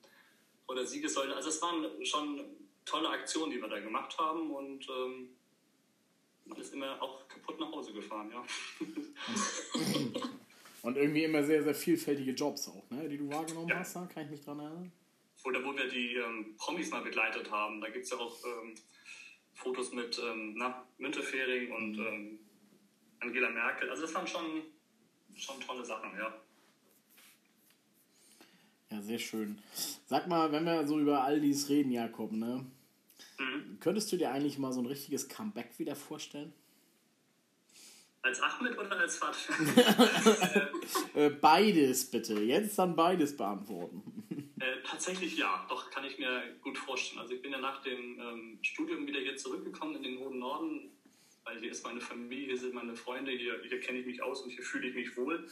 oder 0.66 0.84
Siegessäule. 0.86 1.34
Also 1.34 1.48
es 1.48 1.62
waren 1.62 2.04
schon 2.04 2.44
tolle 2.84 3.08
Aktionen, 3.10 3.50
die 3.52 3.60
wir 3.60 3.68
da 3.68 3.78
gemacht 3.80 4.16
haben 4.18 4.50
und 4.50 4.88
ähm, 4.88 5.30
man 6.46 6.58
ist 6.58 6.72
immer 6.72 7.00
auch 7.02 7.28
kaputt 7.28 7.60
nach 7.60 7.70
Hause 7.70 7.92
gefahren, 7.92 8.30
ja. 8.32 8.44
Und 10.82 10.96
irgendwie 10.96 11.24
immer 11.24 11.42
sehr, 11.42 11.62
sehr 11.62 11.74
vielfältige 11.74 12.30
Jobs 12.32 12.68
auch, 12.68 12.88
ne, 12.90 13.08
die 13.08 13.18
du 13.18 13.28
wahrgenommen 13.28 13.68
Ja. 13.68 13.80
hast, 13.80 13.96
da 13.96 14.06
kann 14.06 14.24
ich 14.24 14.30
mich 14.30 14.44
dran 14.44 14.60
erinnern. 14.60 14.92
Oder 15.44 15.64
wo 15.64 15.76
wir 15.76 15.88
die 15.88 16.14
ähm, 16.14 16.54
Promis 16.56 16.90
mal 16.90 17.02
begleitet 17.02 17.50
haben. 17.50 17.80
Da 17.80 17.88
gibt 17.90 18.04
es 18.04 18.10
ja 18.10 18.16
auch 18.18 18.36
ähm, 18.44 18.74
Fotos 19.54 19.92
mit 19.92 20.18
ähm, 20.18 20.54
na, 20.56 20.86
Müntefering 20.98 21.72
und 21.72 21.98
ähm, 21.98 22.38
Angela 23.20 23.50
Merkel. 23.50 23.90
Also 23.90 24.02
das 24.02 24.14
waren 24.14 24.26
schon, 24.26 24.62
schon 25.36 25.60
tolle 25.60 25.84
Sachen, 25.84 26.10
ja. 26.16 26.34
Ja, 28.90 29.02
sehr 29.02 29.18
schön. 29.18 29.58
Sag 30.06 30.28
mal, 30.28 30.50
wenn 30.52 30.64
wir 30.64 30.86
so 30.86 30.98
über 30.98 31.22
all 31.22 31.40
dies 31.40 31.68
reden, 31.68 31.92
Jakob, 31.92 32.32
ne? 32.32 32.64
Mhm. 33.38 33.78
Könntest 33.80 34.10
du 34.12 34.16
dir 34.16 34.30
eigentlich 34.30 34.58
mal 34.58 34.72
so 34.72 34.80
ein 34.80 34.86
richtiges 34.86 35.28
Comeback 35.28 35.78
wieder 35.78 35.94
vorstellen? 35.94 36.52
Als 38.22 38.40
Ahmed 38.40 38.76
oder 38.78 38.98
als 38.98 39.18
Pfadfinder? 39.18 40.70
Äh, 41.14 41.30
beides 41.30 42.10
bitte. 42.10 42.40
Jetzt 42.40 42.78
dann 42.78 42.94
beides 42.94 43.36
beantworten. 43.36 44.52
äh, 44.60 44.82
tatsächlich 44.84 45.36
ja, 45.36 45.66
doch 45.68 45.90
kann 45.90 46.04
ich 46.04 46.18
mir 46.18 46.42
gut 46.62 46.78
vorstellen. 46.78 47.20
Also 47.20 47.34
ich 47.34 47.42
bin 47.42 47.52
ja 47.52 47.58
nach 47.58 47.82
dem 47.82 48.20
ähm, 48.20 48.58
Studium 48.62 49.06
wieder 49.06 49.20
hier 49.20 49.36
zurückgekommen 49.36 49.96
in 49.96 50.02
den 50.02 50.18
hohen 50.18 50.38
Norden, 50.38 50.90
weil 51.48 51.60
hier 51.60 51.70
ist 51.70 51.84
meine 51.84 52.00
Familie, 52.00 52.48
hier 52.48 52.58
sind 52.58 52.74
meine 52.74 52.94
Freunde, 52.94 53.32
hier, 53.32 53.60
hier 53.66 53.80
kenne 53.80 54.00
ich 54.00 54.06
mich 54.06 54.22
aus 54.22 54.42
und 54.42 54.50
hier 54.50 54.62
fühle 54.62 54.88
ich 54.88 54.94
mich 54.94 55.16
wohl. 55.16 55.48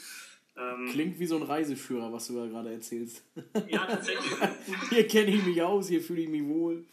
Ähm, 0.57 0.89
Klingt 0.91 1.19
wie 1.19 1.27
so 1.27 1.37
ein 1.37 1.43
Reiseführer, 1.43 2.13
was 2.13 2.27
du 2.27 2.37
da 2.37 2.47
gerade 2.47 2.73
erzählst. 2.73 3.23
ja, 3.69 3.87
tatsächlich. 3.87 4.33
Hier 4.91 5.07
kenne 5.07 5.35
ich 5.35 5.45
mich 5.45 5.61
aus, 5.61 5.89
hier 5.89 6.01
fühle 6.01 6.23
ich 6.23 6.29
mich 6.31 6.45
wohl. 6.45 6.87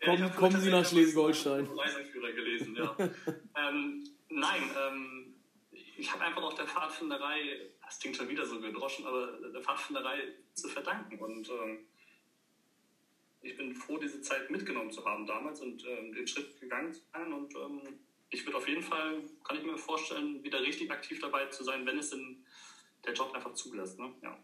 Ja, 0.00 0.06
Komm, 0.06 0.22
hab 0.22 0.36
kommen 0.36 0.60
Sie 0.60 0.68
nach 0.68 0.84
Schleswig-Holstein. 0.84 1.64
Reiseführer 1.64 2.32
gelesen, 2.32 2.74
ja. 2.74 2.96
ähm, 2.98 4.04
nein, 4.30 4.62
ähm, 4.76 5.34
ich 5.96 6.12
habe 6.12 6.24
einfach 6.24 6.42
auch 6.42 6.54
der 6.54 6.66
Pfadfinderei, 6.66 7.60
das 7.84 8.00
klingt 8.00 8.16
schon 8.16 8.28
wieder 8.28 8.44
so 8.44 8.60
gedroschen, 8.60 9.06
aber 9.06 9.38
der 9.48 9.60
Pfadfinderei 9.60 10.18
zu 10.54 10.68
verdanken. 10.68 11.16
Und 11.20 11.48
ähm, 11.50 11.78
ich 13.42 13.56
bin 13.56 13.76
froh, 13.76 13.96
diese 13.98 14.22
Zeit 14.22 14.50
mitgenommen 14.50 14.90
zu 14.90 15.04
haben 15.04 15.24
damals 15.24 15.60
und 15.60 15.84
ähm, 15.86 16.12
den 16.12 16.26
Schritt 16.26 16.60
gegangen 16.60 16.92
zu 16.92 17.00
sein. 17.12 17.32
Und 17.32 17.54
ähm, 17.54 17.80
ich 18.30 18.44
würde 18.44 18.58
auf 18.58 18.68
jeden 18.68 18.82
Fall, 18.82 19.22
kann 19.44 19.58
ich 19.58 19.64
mir 19.64 19.78
vorstellen, 19.78 20.42
wieder 20.42 20.60
richtig 20.60 20.90
aktiv 20.90 21.20
dabei 21.20 21.46
zu 21.46 21.64
sein, 21.64 21.86
wenn 21.86 21.98
es 21.98 22.12
in 22.12 22.44
der 23.04 23.12
Job 23.12 23.32
einfach 23.34 23.54
zulässt. 23.54 23.98
Ne? 23.98 24.12
Ja. 24.22 24.38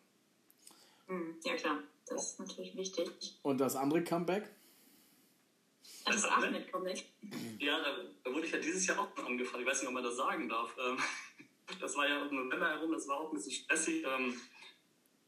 Hm, 1.07 1.37
ja, 1.45 1.55
klar, 1.57 1.83
das 2.07 2.33
ist 2.33 2.41
natürlich 2.41 2.77
wichtig. 2.77 3.39
Und 3.43 3.59
das 3.59 3.77
andere 3.77 4.05
Comeback? 4.05 4.49
Das 6.05 6.17
ist 6.17 6.25
Ahmed, 6.25 6.83
nicht. 6.83 7.07
Ja, 7.59 7.83
da, 7.83 7.97
da, 8.25 8.33
wurde 8.33 8.47
ich 8.47 8.53
ja 8.53 8.59
dieses 8.59 8.87
Jahr 8.87 8.99
auch 8.99 9.25
angefragt. 9.25 9.61
Ich 9.61 9.67
weiß 9.67 9.81
nicht, 9.81 9.89
ob 9.89 9.95
man 9.95 10.05
das 10.05 10.17
sagen 10.17 10.49
darf. 10.49 10.75
Ähm, 10.79 10.99
das 11.81 11.97
war 11.97 12.09
ja 12.09 12.23
um 12.23 12.35
November 12.35 12.69
herum, 12.69 12.93
das 12.93 13.07
war 13.07 13.19
auch 13.19 13.31
ein 13.31 13.37
bisschen 13.37 13.53
stressig. 13.53 14.05
Ähm, 14.05 14.41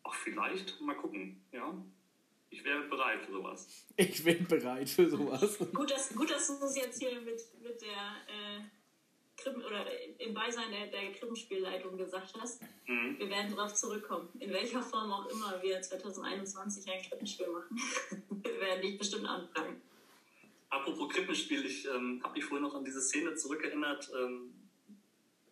ach, 0.02 0.14
vielleicht, 0.14 0.80
mal 0.80 0.97
gucken, 0.97 1.44
ja. 1.52 1.75
Ich 2.52 2.62
wäre 2.64 2.82
bereit 2.82 3.23
für 3.25 3.32
sowas. 3.32 3.66
Ich 3.97 4.23
bin 4.23 4.47
bereit 4.47 4.88
für 4.88 5.09
sowas. 5.09 5.59
gut, 5.73 5.90
dass, 5.90 6.14
gut, 6.14 6.30
dass 6.30 6.47
du 6.47 6.64
es 6.66 6.76
jetzt 6.76 7.00
hier 7.00 7.18
mit, 7.23 7.40
mit 7.62 7.80
der 7.80 7.88
äh, 8.28 8.61
Krippen, 9.38 9.64
oder 9.64 9.87
im 10.18 10.35
Beisein 10.35 10.71
der, 10.71 10.88
der 10.88 11.12
Krippenspielleitung 11.12 11.97
gesagt 11.97 12.35
hast. 12.38 12.61
Mhm. 12.87 13.18
Wir 13.18 13.30
werden 13.30 13.56
darauf 13.56 13.73
zurückkommen. 13.73 14.28
In 14.38 14.52
welcher 14.52 14.82
Form 14.82 15.11
auch 15.11 15.26
immer 15.30 15.62
wir 15.62 15.80
2021 15.80 16.92
ein 16.92 17.02
Krippenspiel 17.02 17.47
machen. 17.49 17.80
wir 18.42 18.61
werden 18.61 18.82
dich 18.82 18.99
bestimmt 18.99 19.26
anfragen. 19.26 19.80
Apropos 20.68 21.11
Krippenspiel, 21.11 21.64
ich 21.64 21.87
ähm, 21.87 22.21
habe 22.23 22.35
mich 22.35 22.44
vorhin 22.44 22.66
noch 22.66 22.75
an 22.75 22.85
diese 22.85 23.00
Szene 23.00 23.35
zurückerinnert. 23.35 24.11
Ähm, 24.14 24.52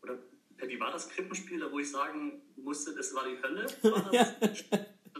oder 0.02 0.18
wie 0.58 0.78
war 0.78 0.92
das 0.92 1.08
Krippenspiel, 1.08 1.60
da 1.60 1.72
wo 1.72 1.78
ich 1.78 1.90
sagen 1.90 2.42
musste, 2.56 2.94
das 2.94 3.14
war 3.14 3.24
die 3.26 3.42
Hölle? 3.42 3.66
War 3.82 4.10
das? 4.40 4.60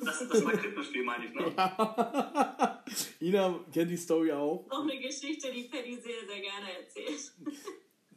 Das, 0.05 0.29
das 0.29 0.45
war 0.45 0.53
Krippenspiel, 0.53 1.05
meine 1.05 1.27
ich, 1.27 1.33
ne? 1.33 1.53
Ja. 1.57 2.85
Ina 3.21 3.61
kennt 3.73 3.91
die 3.91 3.97
Story 3.97 4.33
auch. 4.33 4.67
Auch 4.69 4.83
eine 4.83 4.99
Geschichte, 4.99 5.53
die 5.53 5.65
Paddy 5.65 5.97
sehr, 5.97 6.27
sehr 6.27 6.41
gerne 6.41 6.79
erzählt. 6.81 7.33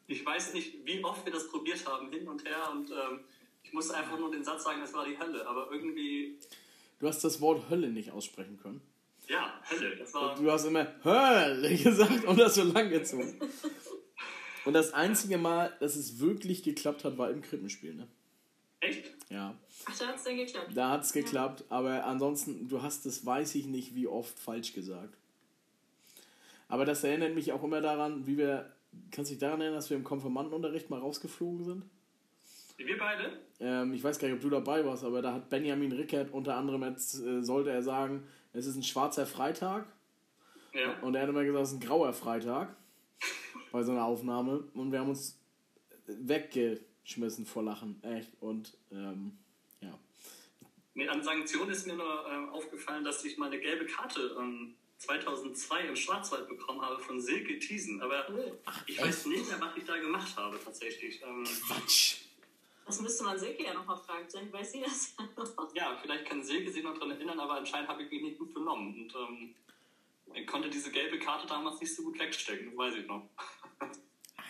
Ich 0.08 0.26
weiß 0.26 0.54
nicht, 0.54 0.86
wie 0.86 1.04
oft 1.04 1.26
wir 1.26 1.34
das 1.34 1.48
probiert 1.48 1.86
haben, 1.88 2.12
hin 2.12 2.28
und 2.28 2.46
her. 2.46 2.70
Und 2.72 2.90
ähm, 2.92 3.22
ich 3.64 3.74
musste 3.74 3.96
einfach 3.96 4.18
nur 4.18 4.32
den 4.32 4.44
Satz 4.44 4.64
sagen, 4.64 4.82
das 4.82 4.94
war 4.94 5.06
die 5.06 5.18
Hölle. 5.18 5.46
Aber 5.48 5.70
irgendwie. 5.72 6.38
Du 7.00 7.08
hast 7.08 7.24
das 7.24 7.42
Wort 7.42 7.70
Hölle 7.70 7.90
nicht 7.90 8.12
aussprechen 8.12 8.58
können. 8.62 8.82
Ja, 9.28 9.62
Hölle. 9.70 9.96
Das 9.96 10.14
war 10.14 10.36
du 10.36 10.52
hast 10.52 10.66
immer 10.66 10.88
Hölle 11.04 11.76
gesagt 11.78 12.26
und 12.26 12.38
das 12.38 12.56
so 12.56 12.64
lang 12.64 12.90
gezogen. 12.90 13.40
Und 14.66 14.74
das 14.74 14.94
einzige 14.94 15.38
Mal, 15.38 15.76
dass 15.80 15.96
es 15.96 16.20
wirklich 16.20 16.64
geklappt 16.64 17.04
hat, 17.04 17.18
war 17.18 17.30
im 17.30 17.42
Krippenspiel, 17.42 17.96
ne? 17.96 18.08
Echt? 18.80 19.13
Ja. 19.34 19.56
Ach, 19.86 19.98
da 19.98 20.08
hat 20.08 20.16
es 20.16 20.24
dann 20.24 20.38
geklappt. 20.38 20.68
Da 20.76 20.90
hat 20.92 21.04
es 21.04 21.12
geklappt, 21.12 21.62
ja. 21.62 21.66
aber 21.76 22.06
ansonsten, 22.06 22.68
du 22.70 22.84
hast 22.84 23.06
es, 23.08 23.26
weiß 23.26 23.56
ich 23.56 23.66
nicht, 23.66 23.96
wie 23.96 24.08
oft 24.08 24.38
falsch 24.38 24.74
gesagt. 24.74 25.18
Aber 26.70 26.86
das 26.86 27.04
erinnert 27.04 27.34
mich 27.34 27.52
auch 27.52 27.64
immer 27.64 27.82
daran, 27.82 28.28
wie 28.28 28.38
wir, 28.38 28.72
kannst 29.12 29.32
du 29.32 29.34
dich 29.34 29.42
daran 29.42 29.60
erinnern, 29.60 29.80
dass 29.80 29.90
wir 29.90 29.98
im 29.98 30.04
Konfirmandenunterricht 30.04 30.90
mal 30.92 31.00
rausgeflogen 31.00 31.66
sind? 31.66 31.84
Wir 32.78 32.98
beide? 32.98 33.40
Ähm, 33.60 33.94
ich 33.94 34.04
weiß 34.04 34.20
gar 34.20 34.28
nicht, 34.28 34.36
ob 34.36 34.42
du 34.42 34.50
dabei 34.50 34.86
warst, 34.86 35.04
aber 35.04 35.22
da 35.22 35.34
hat 35.34 35.50
Benjamin 35.50 35.92
Rickert 35.92 36.32
unter 36.32 36.56
anderem, 36.56 36.84
jetzt 36.84 37.20
äh, 37.20 37.42
sollte 37.42 37.72
er 37.72 37.82
sagen, 37.82 38.28
es 38.54 38.68
ist 38.68 38.76
ein 38.76 38.84
schwarzer 38.84 39.26
Freitag. 39.26 39.88
Ja. 40.74 41.00
Und 41.02 41.16
er 41.16 41.24
hat 41.24 41.30
immer 41.30 41.44
gesagt, 41.44 41.64
es 41.64 41.72
ist 41.72 41.78
ein 41.78 41.88
grauer 41.88 42.14
Freitag 42.14 42.76
bei 43.72 43.84
so 43.84 43.92
einer 43.92 44.06
Aufnahme. 44.06 44.64
Und 44.74 44.92
wir 44.92 45.00
haben 45.00 45.10
uns 45.10 45.40
weggeschmissen 47.04 47.46
vor 47.46 47.64
Lachen, 47.64 48.02
echt. 48.04 48.32
Und 48.40 48.74
ähm, 48.92 49.38
ja. 49.82 49.98
Nee, 50.96 51.08
an 51.08 51.24
Sanktionen 51.24 51.72
ist 51.72 51.86
mir 51.88 51.96
nur 51.96 52.26
äh, 52.28 52.50
aufgefallen, 52.52 53.04
dass 53.04 53.24
ich 53.26 53.38
mal 53.38 53.48
eine 53.48 53.60
gelbe 53.60 53.86
Karte 53.86 54.36
ähm, 54.40 54.76
2002 54.98 55.88
im 55.88 55.96
Schwarzwald 55.96 56.48
bekommen 56.48 56.82
habe 56.82 57.00
von 57.00 57.20
Silke 57.20 57.60
Thiesen. 57.60 58.02
Aber 58.02 58.26
Ach, 58.66 58.84
ich 58.88 59.02
weiß 59.02 59.26
nicht 59.26 59.48
mehr, 59.50 59.60
was 59.60 59.76
ich 59.76 59.84
da 59.84 59.98
gemacht 59.98 60.36
habe 60.38 60.60
tatsächlich. 60.64 61.22
Ähm, 61.24 61.44
Quatsch! 61.68 62.18
Das 62.86 63.02
müsste 63.02 63.24
man 63.24 63.40
Silke 63.40 63.64
ja 63.64 63.74
nochmal 63.74 63.98
fragen. 63.98 64.26
Vielleicht 64.30 64.54
weiß 64.54 64.72
sie 64.72 64.82
das 64.82 65.16
ja 65.18 65.28
noch. 65.36 65.76
Ja, 65.76 65.98
vielleicht 66.02 66.26
kann 66.26 66.44
Silke 66.44 66.72
sich 66.72 66.84
noch 66.84 66.94
daran 66.94 67.12
erinnern, 67.12 67.40
aber 67.40 67.56
anscheinend 67.56 67.90
habe 67.90 68.04
ich 68.04 68.12
mich 68.12 68.22
nicht 68.22 68.40
gut 68.40 68.54
benommen. 68.54 68.94
Und 68.94 69.16
ähm, 69.16 69.56
ich 70.36 70.48
konnte 70.48 70.70
diese 70.70 70.92
gelbe 70.92 71.20
Karte 71.20 71.48
damals 71.48 71.80
nicht 71.80 71.96
so 71.96 72.04
gut 72.04 72.20
wegstecken, 72.20 72.68
das 72.68 72.78
weiß 72.78 72.96
ich 72.96 73.08
noch. 73.08 73.30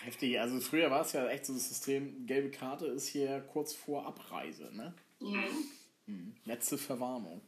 Heftig, 0.04 0.38
also 0.38 0.60
früher 0.60 0.90
war 0.90 1.00
es 1.00 1.12
ja 1.12 1.26
echt 1.28 1.46
so 1.46 1.54
das 1.54 1.66
System, 1.66 2.26
gelbe 2.26 2.50
Karte 2.50 2.86
ist 2.86 3.08
hier 3.08 3.40
kurz 3.40 3.72
vor 3.72 4.04
Abreise, 4.04 4.70
ne? 4.74 4.94
Mhm. 5.18 5.70
Hm. 6.06 6.36
Letzte 6.44 6.76
Verwarnung. 6.76 7.40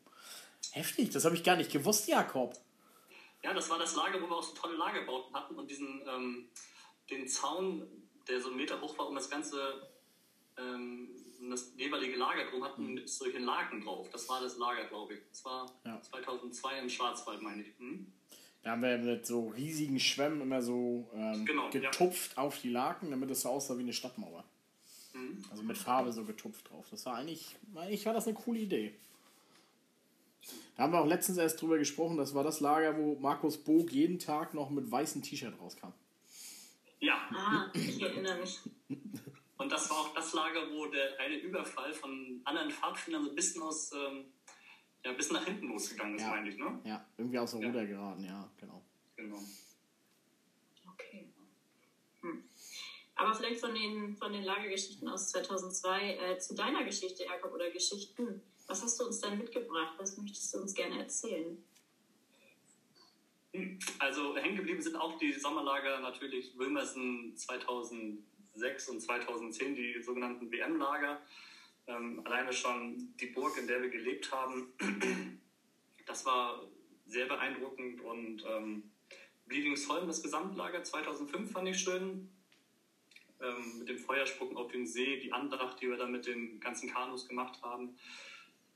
Heftig, 0.72 1.10
das 1.10 1.26
habe 1.26 1.34
ich 1.34 1.44
gar 1.44 1.56
nicht 1.56 1.70
gewusst, 1.70 2.08
Jakob. 2.08 2.54
Ja, 3.42 3.52
das 3.52 3.68
war 3.68 3.78
das 3.78 3.94
Lager, 3.94 4.22
wo 4.22 4.26
wir 4.26 4.36
auch 4.36 4.42
so 4.42 4.54
tolle 4.54 4.76
Lagerbauten 4.76 5.36
hatten 5.36 5.54
und 5.54 5.70
diesen 5.70 6.02
ähm, 6.08 6.48
den 7.10 7.28
Zaun, 7.28 7.86
der 8.26 8.40
so 8.40 8.48
einen 8.48 8.56
Meter 8.56 8.80
hoch 8.80 8.96
war, 8.96 9.06
um 9.08 9.14
das 9.14 9.28
ganze 9.28 9.90
ähm, 10.56 11.10
das 11.50 11.74
jeweilige 11.76 12.16
Lager 12.16 12.46
drum 12.46 12.64
hatten 12.64 12.94
mit 12.94 13.06
solchen 13.06 13.44
Laken 13.44 13.82
drauf. 13.82 14.08
Das 14.10 14.26
war 14.30 14.40
das 14.40 14.56
Lager, 14.56 14.84
glaube 14.86 15.14
ich. 15.14 15.20
Das 15.28 15.44
war 15.44 15.70
ja. 15.84 16.00
2002 16.00 16.78
im 16.78 16.88
Schwarzwald, 16.88 17.42
meine 17.42 17.62
ich. 17.62 17.78
Hm? 17.78 18.10
Da 18.66 18.72
haben 18.72 18.82
wir 18.82 18.98
mit 18.98 19.24
so 19.24 19.46
riesigen 19.50 20.00
Schwämmen 20.00 20.40
immer 20.40 20.60
so 20.60 21.08
ähm, 21.14 21.44
genau, 21.44 21.70
getupft 21.70 22.32
ja. 22.36 22.42
auf 22.42 22.60
die 22.60 22.70
Laken, 22.70 23.12
damit 23.12 23.30
es 23.30 23.42
so 23.42 23.50
aussah 23.50 23.78
wie 23.78 23.82
eine 23.82 23.92
Stadtmauer. 23.92 24.42
Mhm. 25.14 25.44
Also 25.52 25.62
mit 25.62 25.78
Farbe 25.78 26.12
so 26.12 26.24
getupft 26.24 26.68
drauf. 26.68 26.84
Das 26.90 27.06
war 27.06 27.14
eigentlich, 27.14 27.54
eigentlich 27.76 28.04
war 28.06 28.12
das 28.12 28.26
eine 28.26 28.34
coole 28.34 28.58
Idee. 28.58 28.92
Da 30.76 30.82
haben 30.82 30.92
wir 30.92 31.00
auch 31.00 31.06
letztens 31.06 31.38
erst 31.38 31.62
drüber 31.62 31.78
gesprochen, 31.78 32.16
das 32.16 32.34
war 32.34 32.42
das 32.42 32.58
Lager, 32.58 32.98
wo 32.98 33.14
Markus 33.20 33.56
Bog 33.56 33.92
jeden 33.92 34.18
Tag 34.18 34.52
noch 34.52 34.68
mit 34.70 34.90
weißem 34.90 35.22
T-Shirt 35.22 35.54
rauskam. 35.60 35.92
Ja. 36.98 37.14
Ah, 37.32 37.70
ich 37.72 38.02
erinnere 38.02 38.40
mich. 38.40 38.58
Und 39.58 39.70
das 39.70 39.88
war 39.90 39.98
auch 39.98 40.12
das 40.12 40.32
Lager, 40.32 40.62
wo 40.72 40.86
der 40.86 41.20
eine 41.20 41.36
Überfall 41.36 41.92
von 41.92 42.40
anderen 42.44 42.72
Pfadfindern 42.72 43.26
so 43.26 43.30
ein 43.30 43.36
bisschen 43.36 43.62
aus, 43.62 43.92
ähm, 43.92 44.24
ja, 45.06 45.12
bis 45.12 45.30
nach 45.30 45.44
hinten 45.44 45.68
losgegangen 45.68 46.16
ist, 46.16 46.22
ja. 46.22 46.30
meine 46.30 46.48
ich, 46.48 46.56
ne? 46.56 46.80
Ja, 46.84 47.06
irgendwie 47.16 47.38
aus 47.38 47.52
dem 47.52 47.62
ja. 47.62 47.68
Ruder 47.68 47.86
geraten, 47.86 48.24
ja, 48.24 48.50
genau. 48.58 48.82
Genau. 49.16 49.38
Okay. 50.92 51.28
Hm. 52.20 52.44
Aber 53.14 53.34
vielleicht 53.34 53.60
von 53.60 53.74
den, 53.74 54.16
von 54.16 54.32
den 54.32 54.44
Lagergeschichten 54.44 55.08
aus 55.08 55.30
2002 55.30 56.16
äh, 56.16 56.38
zu 56.38 56.54
deiner 56.54 56.84
Geschichte, 56.84 57.24
Jakob, 57.24 57.52
oder 57.54 57.70
Geschichten. 57.70 58.42
Was 58.66 58.82
hast 58.82 59.00
du 59.00 59.06
uns 59.06 59.20
denn 59.20 59.38
mitgebracht? 59.38 59.94
Was 59.98 60.16
möchtest 60.18 60.52
du 60.52 60.58
uns 60.58 60.74
gerne 60.74 60.98
erzählen? 60.98 61.62
Hm, 63.52 63.78
also 63.98 64.36
hängen 64.36 64.56
geblieben 64.56 64.82
sind 64.82 64.96
auch 64.96 65.18
die 65.18 65.32
Sommerlager 65.32 66.00
natürlich 66.00 66.58
Wilmersen 66.58 67.36
2000. 67.36 68.22
2006 68.56 68.88
und 68.88 69.00
2010 69.00 69.74
die 69.74 70.02
sogenannten 70.02 70.50
WM-Lager. 70.50 71.20
Ähm, 71.88 72.22
alleine 72.24 72.52
schon 72.52 73.14
die 73.20 73.26
Burg, 73.26 73.56
in 73.58 73.66
der 73.66 73.80
wir 73.82 73.90
gelebt 73.90 74.32
haben, 74.32 74.72
das 76.06 76.24
war 76.26 76.66
sehr 77.06 77.26
beeindruckend 77.26 78.00
und 78.00 78.44
ähm, 78.48 78.90
Bleedingsholm, 79.46 80.08
das 80.08 80.22
Gesamtlager 80.22 80.82
2005 80.82 81.52
fand 81.52 81.68
ich 81.68 81.78
schön. 81.78 82.30
Ähm, 83.40 83.78
mit 83.78 83.88
dem 83.88 83.98
Feuerspucken 83.98 84.56
auf 84.56 84.72
dem 84.72 84.86
See, 84.86 85.20
die 85.20 85.32
Andacht, 85.32 85.80
die 85.80 85.88
wir 85.88 85.96
da 85.96 86.06
mit 86.06 86.26
den 86.26 86.58
ganzen 86.58 86.90
Kanus 86.90 87.28
gemacht 87.28 87.60
haben. 87.62 87.96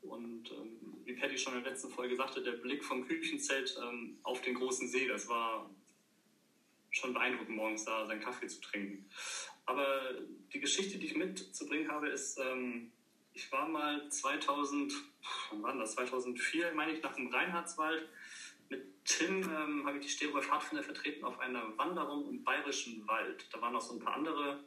Und 0.03 0.51
ähm, 0.51 1.03
wie 1.05 1.15
Patty 1.15 1.39
schon 1.39 1.57
in 1.57 1.63
der 1.63 1.73
letzten 1.73 1.91
Folge 1.91 2.15
sagte, 2.15 2.43
der 2.43 2.53
Blick 2.53 2.85
vom 2.85 3.07
Küchenzelt 3.07 3.79
ähm, 3.83 4.19
auf 4.23 4.41
den 4.43 4.55
großen 4.55 4.89
See, 4.89 5.09
das 5.09 5.29
war 5.29 5.69
schon 6.91 7.15
beeindruckend, 7.15 7.57
morgens 7.57 7.85
da 7.85 8.07
seinen 8.07 8.21
Kaffee 8.21 8.49
zu 8.49 8.61
trinken. 8.61 9.09
Aber 9.67 10.15
die 10.53 10.61
Geschichte, 10.61 10.99
die 10.99 11.07
ich 11.07 11.17
mitzubringen 11.17 11.91
habe, 11.91 12.09
ist, 12.09 12.39
ähm, 12.39 12.93
ich 13.35 13.51
war 13.53 13.69
mal 13.69 14.09
2000, 14.09 14.93
wann 15.51 15.63
war 15.63 15.77
das? 15.77 15.93
2004, 15.93 16.73
meine 16.75 16.93
ich, 16.93 17.03
nach 17.03 17.15
dem 17.15 17.29
Reinhardswald. 17.29 18.09
Mit 18.69 19.05
Tim 19.05 19.43
ähm, 19.43 19.87
habe 19.87 19.99
ich 19.99 20.07
die 20.07 20.11
Stereoer 20.11 20.43
Pfadfinder 20.43 20.83
vertreten 20.83 21.25
auf 21.25 21.39
einer 21.41 21.77
Wanderung 21.77 22.29
im 22.29 22.45
Bayerischen 22.45 23.07
Wald. 23.07 23.47
Da 23.53 23.61
waren 23.61 23.73
noch 23.73 23.81
so 23.81 23.95
ein 23.95 24.01
paar 24.01 24.15
andere 24.15 24.65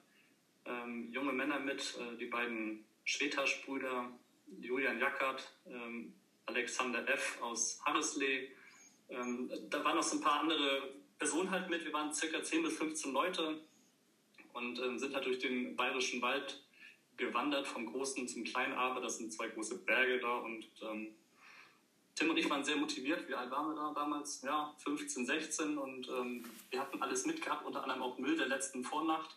ähm, 0.66 1.12
junge 1.12 1.32
Männer 1.32 1.60
mit, 1.60 1.98
äh, 2.00 2.18
die 2.18 2.26
beiden 2.26 2.86
Schwetasch-Brüder, 3.06 4.12
Julian 4.60 5.00
Jackert, 5.00 5.52
ähm, 5.68 6.14
Alexander 6.46 7.08
F. 7.08 7.38
aus 7.42 7.82
Harrisley. 7.86 8.52
Ähm, 9.10 9.52
da 9.70 9.84
waren 9.84 9.96
noch 9.96 10.04
so 10.04 10.18
ein 10.18 10.22
paar 10.22 10.42
andere 10.42 10.94
Personen 11.18 11.52
halt 11.52 11.70
mit. 11.70 11.86
Wir 11.86 11.94
waren 11.94 12.14
circa 12.14 12.44
10 12.44 12.64
bis 12.64 12.78
15 12.78 13.14
Leute 13.14 13.62
und 14.54 14.80
ähm, 14.80 14.98
sind 14.98 15.14
halt 15.14 15.26
durch 15.26 15.40
den 15.40 15.76
Bayerischen 15.76 16.22
Wald 16.22 16.62
gewandert, 17.18 17.68
vom 17.68 17.86
Großen 17.86 18.28
zum 18.28 18.44
Kleinen 18.44 18.74
Aber. 18.74 19.02
Das 19.02 19.18
sind 19.18 19.32
zwei 19.32 19.48
große 19.48 19.80
Berge 19.80 20.20
da 20.20 20.38
und 20.38 20.66
ähm, 20.82 21.16
Tim 22.16 22.30
und 22.30 22.38
ich 22.38 22.50
waren 22.50 22.64
sehr 22.64 22.76
motiviert. 22.76 23.28
Wie 23.28 23.34
alt 23.34 23.50
waren 23.50 23.70
wir 23.70 23.76
da 23.76 23.92
damals? 23.94 24.42
Ja, 24.44 24.76
15, 24.78 25.26
16 25.26 25.78
und 25.78 26.08
ähm, 26.10 26.46
wir 26.70 26.80
hatten 26.80 27.02
alles 27.02 27.26
mitgehabt, 27.26 27.66
unter 27.66 27.82
anderem 27.84 28.04
auch 28.04 28.18
Müll 28.18 28.38
der 28.38 28.48
letzten 28.48 28.84
Vornacht. 28.84 29.36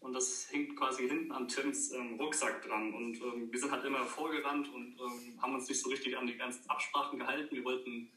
Und 0.00 0.12
das 0.12 0.48
hing 0.50 0.76
quasi 0.76 1.08
hinten 1.08 1.32
an 1.32 1.48
Tims 1.48 1.92
ähm, 1.92 2.14
Rucksack 2.20 2.62
dran. 2.62 2.94
Und 2.94 3.20
ähm, 3.20 3.50
wir 3.50 3.58
sind 3.58 3.70
halt 3.70 3.84
immer 3.84 4.04
vorgerannt 4.04 4.68
und 4.72 4.96
ähm, 5.00 5.42
haben 5.42 5.54
uns 5.54 5.68
nicht 5.68 5.80
so 5.80 5.88
richtig 5.90 6.16
an 6.16 6.26
die 6.26 6.36
ganzen 6.36 6.68
Absprachen 6.70 7.18
gehalten. 7.18 7.54
Wir 7.54 7.64
wollten 7.64 8.10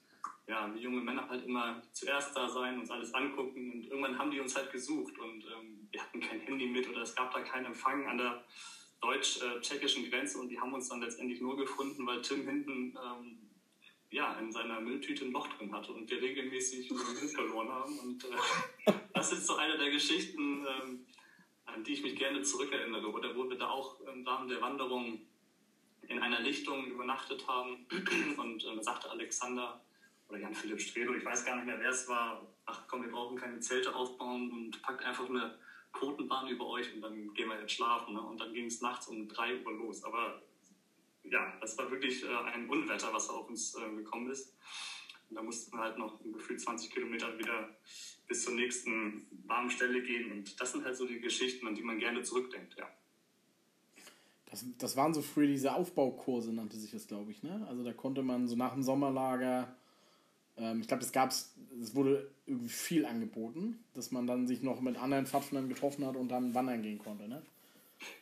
ja, 0.47 0.69
wie 0.73 0.79
junge 0.79 1.01
Männer 1.01 1.29
halt 1.29 1.45
immer 1.45 1.81
zuerst 1.93 2.35
da 2.35 2.49
sein, 2.49 2.79
uns 2.79 2.91
alles 2.91 3.13
angucken 3.13 3.71
und 3.71 3.85
irgendwann 3.85 4.17
haben 4.17 4.31
die 4.31 4.39
uns 4.39 4.55
halt 4.55 4.71
gesucht 4.71 5.17
und 5.17 5.45
ähm, 5.45 5.87
wir 5.91 6.01
hatten 6.01 6.19
kein 6.19 6.41
Handy 6.41 6.65
mit 6.65 6.89
oder 6.89 7.03
es 7.03 7.15
gab 7.15 7.31
da 7.33 7.41
keinen 7.41 7.67
Empfang 7.67 8.05
an 8.07 8.17
der 8.17 8.43
deutsch-tschechischen 9.01 10.09
Grenze 10.09 10.37
und 10.37 10.49
die 10.49 10.59
haben 10.59 10.73
uns 10.73 10.89
dann 10.89 11.01
letztendlich 11.01 11.41
nur 11.41 11.57
gefunden, 11.57 12.05
weil 12.05 12.21
Tim 12.21 12.47
hinten 12.47 12.95
ähm, 12.95 13.37
ja, 14.11 14.33
in 14.39 14.51
seiner 14.51 14.79
Mülltüte 14.79 15.25
ein 15.25 15.31
Loch 15.31 15.47
drin 15.47 15.73
hatte 15.73 15.91
und 15.93 16.09
wir 16.09 16.21
regelmäßig 16.21 16.91
unseren 16.91 17.19
Hund 17.19 17.31
verloren 17.31 17.69
haben. 17.69 17.99
Und 17.99 18.25
äh, 18.25 18.91
das 19.13 19.31
ist 19.31 19.47
so 19.47 19.55
eine 19.55 19.77
der 19.77 19.89
Geschichten, 19.89 20.65
ähm, 20.67 21.05
an 21.65 21.83
die 21.83 21.93
ich 21.93 22.03
mich 22.03 22.15
gerne 22.17 22.41
zurückerinnere. 22.41 23.09
Oder 23.09 23.35
wo 23.35 23.49
wir 23.49 23.57
da 23.57 23.69
auch 23.69 23.99
im 24.01 24.27
Rahmen 24.27 24.49
der 24.49 24.61
Wanderung 24.61 25.21
in 26.07 26.19
einer 26.19 26.41
Lichtung 26.41 26.87
übernachtet 26.87 27.47
haben 27.47 27.85
und 28.37 28.63
äh, 28.65 28.83
sagte 28.83 29.09
Alexander 29.09 29.81
oder 30.27 30.39
Jan-Philipp 30.39 30.81
Strelo, 30.81 31.13
ich 31.15 31.25
weiß 31.25 31.45
gar 31.45 31.55
nicht 31.55 31.65
mehr, 31.65 31.79
wer 31.79 31.89
es 31.89 32.07
war, 32.07 32.45
ach 32.65 32.87
komm, 32.87 33.03
wir 33.03 33.11
brauchen 33.11 33.37
keine 33.37 33.59
Zelte 33.61 33.95
aufbauen 33.95 34.51
und 34.51 34.81
packt 34.81 35.03
einfach 35.03 35.29
eine 35.29 35.57
Kotenbahn 35.91 36.47
über 36.47 36.67
euch 36.67 36.93
und 36.93 37.01
dann 37.01 37.33
gehen 37.33 37.49
wir 37.49 37.59
jetzt 37.59 37.73
schlafen. 37.73 38.13
Ne? 38.13 38.21
Und 38.21 38.39
dann 38.39 38.53
ging 38.53 38.65
es 38.65 38.81
nachts 38.81 39.07
um 39.07 39.27
drei 39.27 39.63
Uhr 39.63 39.71
los. 39.73 40.03
Aber 40.03 40.41
ja, 41.23 41.57
das 41.61 41.77
war 41.77 41.89
wirklich 41.91 42.23
äh, 42.23 42.27
ein 42.53 42.69
Unwetter, 42.69 43.13
was 43.13 43.29
auf 43.29 43.49
uns 43.49 43.75
äh, 43.75 43.95
gekommen 43.95 44.31
ist. 44.31 44.55
Und 45.29 45.35
da 45.35 45.43
mussten 45.43 45.71
wir 45.75 45.79
halt 45.79 45.97
noch 45.97 46.19
gefühlt 46.23 46.59
20 46.59 46.91
Kilometer 46.91 47.37
wieder 47.37 47.77
bis 48.27 48.43
zur 48.43 48.53
nächsten 48.53 49.27
warmen 49.45 49.69
Stelle 49.69 50.01
gehen. 50.01 50.31
Und 50.31 50.59
das 50.59 50.71
sind 50.71 50.85
halt 50.85 50.95
so 50.95 51.05
die 51.05 51.19
Geschichten, 51.19 51.67
an 51.67 51.75
die 51.75 51.83
man 51.83 51.99
gerne 51.99 52.23
zurückdenkt, 52.23 52.75
ja. 52.77 52.89
Das, 54.45 54.65
das 54.77 54.97
waren 54.97 55.13
so 55.13 55.21
früher 55.21 55.47
diese 55.47 55.73
Aufbaukurse, 55.73 56.51
nannte 56.51 56.77
sich 56.77 56.91
das, 56.91 57.07
glaube 57.07 57.31
ich, 57.31 57.41
ne? 57.41 57.65
Also 57.69 57.85
da 57.85 57.93
konnte 57.93 58.21
man 58.21 58.49
so 58.49 58.57
nach 58.57 58.73
dem 58.73 58.83
Sommerlager, 58.83 59.73
ich 60.57 60.87
glaube, 60.87 61.01
das 61.01 61.11
gab's, 61.11 61.55
es 61.81 61.95
wurde 61.95 62.29
irgendwie 62.45 62.69
viel 62.69 63.05
angeboten, 63.05 63.83
dass 63.93 64.11
man 64.11 64.27
dann 64.27 64.47
sich 64.47 64.61
noch 64.61 64.81
mit 64.81 64.97
anderen 64.97 65.25
Pfadfindern 65.25 65.69
getroffen 65.69 66.05
hat 66.05 66.15
und 66.15 66.29
dann 66.29 66.53
wandern 66.53 66.83
gehen 66.83 66.99
konnte, 66.99 67.27
ne? 67.27 67.41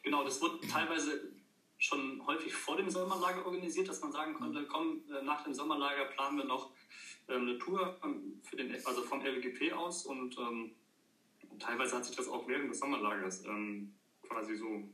Genau, 0.03 0.23
das 0.23 0.41
wurde 0.41 0.65
teilweise 0.67 1.31
schon 1.77 2.25
häufig 2.27 2.53
vor 2.53 2.77
dem 2.77 2.89
Sommerlager 2.89 3.45
organisiert, 3.45 3.87
dass 3.87 4.01
man 4.01 4.11
sagen 4.11 4.33
konnte, 4.33 4.65
komm, 4.67 5.01
äh, 5.09 5.23
nach 5.23 5.43
dem 5.43 5.53
Sommerlager 5.53 6.05
planen 6.05 6.37
wir 6.37 6.45
noch 6.45 6.71
ähm, 7.29 7.43
eine 7.43 7.57
Tour 7.57 7.97
ähm, 8.03 8.39
für 8.43 8.57
den, 8.57 8.73
also 8.85 9.01
vom 9.03 9.21
LGP 9.21 9.73
aus 9.73 10.05
und 10.05 10.37
ähm, 10.37 10.71
teilweise 11.57 11.95
hat 11.95 12.05
sich 12.05 12.15
das 12.15 12.27
auch 12.27 12.47
während 12.47 12.69
des 12.69 12.79
Sommerlagers 12.79 13.45
ähm, 13.45 13.93
quasi 14.21 14.55
so 14.57 14.89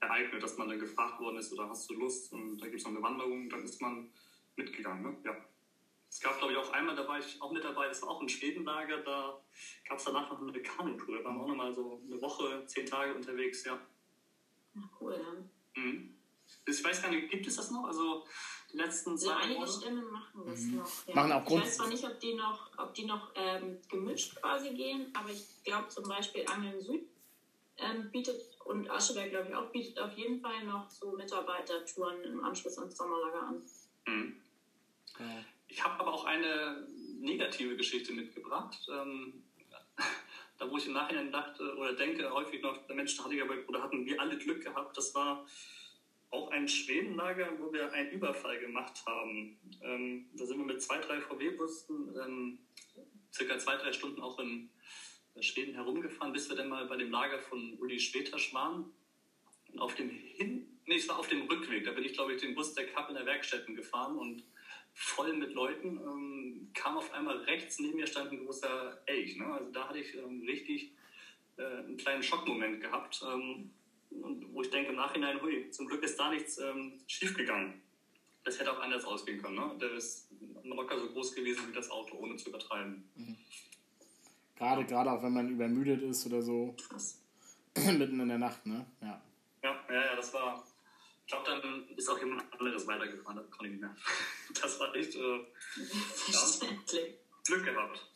ereignet, 0.00 0.42
dass 0.42 0.58
man 0.58 0.68
dann 0.68 0.78
gefragt 0.78 1.18
worden 1.20 1.38
ist 1.38 1.52
oder 1.52 1.68
hast 1.68 1.88
du 1.88 1.94
Lust 1.94 2.32
und 2.32 2.58
da 2.58 2.66
gibt 2.66 2.78
es 2.78 2.84
noch 2.84 2.92
eine 2.92 3.02
Wanderung, 3.02 3.48
dann 3.48 3.64
ist 3.64 3.80
man 3.80 4.10
mitgegangen. 4.56 5.02
Ne? 5.02 5.16
Ja. 5.24 5.36
Es 6.14 6.20
gab, 6.20 6.38
glaube 6.38 6.52
ich, 6.52 6.58
auch 6.60 6.70
einmal, 6.70 6.94
da 6.94 7.08
war 7.08 7.18
ich 7.18 7.42
auch 7.42 7.50
mit 7.50 7.64
dabei, 7.64 7.88
das 7.88 8.00
war 8.02 8.10
auch 8.10 8.20
ein 8.22 8.28
Schwedenlager, 8.28 8.98
da 8.98 9.36
gab 9.88 9.98
es 9.98 10.04
danach 10.04 10.30
noch 10.30 10.40
eine 10.40 10.62
Kanutour, 10.62 11.18
da 11.18 11.24
waren 11.24 11.34
wir 11.34 11.42
auch 11.42 11.48
nochmal 11.48 11.74
so 11.74 12.00
eine 12.06 12.20
Woche, 12.22 12.64
zehn 12.66 12.86
Tage 12.86 13.12
unterwegs, 13.16 13.64
ja. 13.64 13.80
Cool, 15.00 15.20
ja. 15.20 15.82
Mhm. 15.82 16.14
Ich 16.66 16.84
weiß 16.84 17.02
gar 17.02 17.10
nicht, 17.10 17.28
gibt 17.30 17.48
es 17.48 17.56
das 17.56 17.72
noch? 17.72 17.86
Also 17.86 18.24
die 18.72 18.76
letzten 18.76 19.18
zwei 19.18 19.30
Ja, 19.32 19.36
einige 19.38 19.54
Jahre? 19.58 19.72
Stämme 19.72 20.02
machen 20.02 20.42
das 20.46 20.60
Mhm. 20.60 20.76
noch. 20.76 21.06
Ja. 21.08 21.14
Machen 21.16 21.32
auch 21.32 21.40
ich 21.42 21.46
Grund- 21.48 21.62
weiß 21.64 21.76
zwar 21.78 21.88
nicht, 21.88 22.04
ob 22.04 22.20
die 22.20 22.34
noch, 22.34 22.70
ob 22.78 22.94
die 22.94 23.06
noch 23.06 23.32
ähm, 23.34 23.78
gemischt 23.88 24.36
quasi 24.36 24.70
gehen, 24.72 25.10
aber 25.14 25.30
ich 25.30 25.64
glaube 25.64 25.88
zum 25.88 26.04
Beispiel 26.06 26.46
Angeln 26.48 26.80
Süd 26.80 27.08
ähm, 27.78 28.08
bietet 28.12 28.40
und 28.66 28.88
Ascheberg, 28.88 29.30
glaube 29.30 29.48
ich, 29.48 29.54
auch 29.56 29.68
bietet 29.72 29.98
auf 29.98 30.16
jeden 30.16 30.40
Fall 30.40 30.62
noch 30.64 30.88
so 30.90 31.10
Mitarbeitertouren 31.10 32.22
im 32.22 32.44
Anschluss 32.44 32.78
ans 32.78 32.96
Sommerlager 32.96 33.42
an. 33.48 33.62
Mhm. 34.06 34.40
Ja. 35.18 35.44
Ich 35.68 35.82
habe 35.84 36.00
aber 36.00 36.12
auch 36.12 36.24
eine 36.24 36.86
negative 37.20 37.76
Geschichte 37.76 38.12
mitgebracht. 38.12 38.86
Ähm, 38.90 39.44
da 40.58 40.70
wo 40.70 40.76
ich 40.76 40.86
im 40.86 40.92
Nachhinein 40.92 41.32
dachte 41.32 41.76
oder 41.76 41.94
denke 41.94 42.30
häufig 42.30 42.62
noch, 42.62 42.86
der 42.86 42.96
Mensch, 42.96 43.18
hatte 43.18 43.34
ich 43.34 43.42
oder 43.42 43.82
hatten 43.82 44.06
wir 44.06 44.20
alle 44.20 44.38
Glück 44.38 44.62
gehabt. 44.62 44.96
Das 44.96 45.14
war 45.14 45.46
auch 46.30 46.50
ein 46.50 46.68
Schwedenlager, 46.68 47.52
wo 47.58 47.72
wir 47.72 47.92
einen 47.92 48.10
Überfall 48.10 48.58
gemacht 48.58 49.04
haben. 49.06 49.58
Ähm, 49.82 50.26
da 50.34 50.46
sind 50.46 50.58
wir 50.58 50.66
mit 50.66 50.82
zwei, 50.82 50.98
drei 50.98 51.20
VW-Bussen 51.20 52.14
ähm, 52.22 52.58
circa 53.32 53.58
zwei, 53.58 53.76
drei 53.76 53.92
Stunden 53.92 54.20
auch 54.20 54.38
in 54.38 54.70
Schweden 55.40 55.74
herumgefahren, 55.74 56.32
bis 56.32 56.48
wir 56.48 56.56
dann 56.56 56.68
mal 56.68 56.86
bei 56.86 56.96
dem 56.96 57.10
Lager 57.10 57.40
von 57.40 57.74
Uli 57.78 57.98
Schwetasch 57.98 58.52
waren. 58.54 58.92
Und 59.72 59.78
auf 59.80 59.94
dem 59.94 60.10
Hin, 60.10 60.78
nee, 60.86 60.96
es 60.96 61.08
war 61.08 61.18
auf 61.18 61.28
dem 61.28 61.42
Rückweg, 61.48 61.84
da 61.84 61.92
bin 61.92 62.04
ich, 62.04 62.12
glaube 62.12 62.34
ich, 62.34 62.40
den 62.40 62.54
Bus 62.54 62.74
der 62.74 62.86
Kapp 62.86 63.08
in 63.08 63.16
der 63.16 63.26
Werkstätten 63.26 63.74
gefahren 63.74 64.16
und 64.16 64.44
voll 64.94 65.32
mit 65.34 65.52
Leuten 65.52 65.98
ähm, 65.98 66.70
kam 66.72 66.96
auf 66.96 67.12
einmal 67.12 67.38
rechts 67.38 67.78
neben 67.80 67.96
mir 67.96 68.06
stand 68.06 68.32
ein 68.32 68.44
großer 68.44 69.02
Elch. 69.06 69.36
Ne? 69.36 69.46
Also 69.46 69.70
da 69.72 69.88
hatte 69.88 69.98
ich 69.98 70.14
ähm, 70.14 70.42
richtig 70.46 70.92
äh, 71.56 71.64
einen 71.64 71.96
kleinen 71.96 72.22
Schockmoment 72.22 72.80
gehabt. 72.80 73.22
Ähm, 73.30 73.70
wo 74.52 74.62
ich 74.62 74.70
denke 74.70 74.90
im 74.90 74.96
Nachhinein, 74.96 75.42
hui, 75.42 75.70
zum 75.70 75.86
Glück 75.88 76.02
ist 76.04 76.18
da 76.18 76.30
nichts 76.30 76.58
ähm, 76.58 77.00
schiefgegangen. 77.06 77.82
Das 78.44 78.60
hätte 78.60 78.72
auch 78.72 78.80
anders 78.80 79.04
ausgehen 79.04 79.42
können. 79.42 79.56
Ne? 79.56 79.76
Der 79.80 79.92
ist 79.92 80.30
locker 80.62 80.98
so 80.98 81.08
groß 81.08 81.34
gewesen 81.34 81.68
wie 81.68 81.74
das 81.74 81.90
Auto, 81.90 82.16
ohne 82.18 82.36
zu 82.36 82.50
übertreiben. 82.50 83.04
Gerade, 84.56 84.84
gerade 84.84 85.10
auch 85.10 85.22
wenn 85.22 85.32
man 85.32 85.48
übermüdet 85.48 86.02
ist 86.02 86.26
oder 86.26 86.42
so, 86.42 86.76
Krass. 86.88 87.20
mitten 87.76 88.20
in 88.20 88.28
der 88.28 88.38
Nacht, 88.38 88.64
ne? 88.66 88.86
Ja. 89.00 89.20
Ja, 89.62 89.84
ja, 89.88 90.04
ja, 90.04 90.16
das 90.16 90.32
war. 90.34 90.64
Ich 91.26 91.32
glaube, 91.32 91.46
dann 91.46 91.88
ist 91.96 92.08
auch 92.08 92.18
jemand 92.18 92.42
anderes 92.52 92.86
weitergefahren, 92.86 93.38
das 93.38 93.50
konnte 93.50 93.66
ich 93.66 93.72
nicht 93.72 93.80
mehr. 93.80 93.96
Das 94.60 94.78
war 94.78 94.94
echt 94.94 95.16
äh, 95.16 95.40
Verständlich. 96.14 97.14
Glück 97.44 97.64
gehabt. 97.64 98.06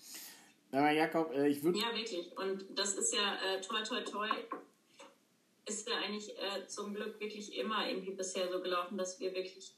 Aber 0.71 0.91
Jakob, 0.91 1.33
äh, 1.33 1.49
ich 1.49 1.63
würde. 1.63 1.79
Ja, 1.79 1.95
wirklich. 1.95 2.37
Und 2.37 2.67
das 2.79 2.95
ist 2.95 3.15
ja 3.15 3.37
äh, 3.43 3.61
toi 3.61 3.83
toi 3.83 4.01
toi. 4.03 4.29
Ist 5.67 5.89
ja 5.89 5.97
eigentlich 5.97 6.31
äh, 6.39 6.67
zum 6.67 6.95
Glück 6.95 7.19
wirklich 7.19 7.57
immer 7.57 7.89
irgendwie 7.89 8.13
bisher 8.13 8.51
so 8.51 8.61
gelaufen, 8.61 8.97
dass 8.97 9.19
wir 9.21 9.35
wirklich 9.35 9.73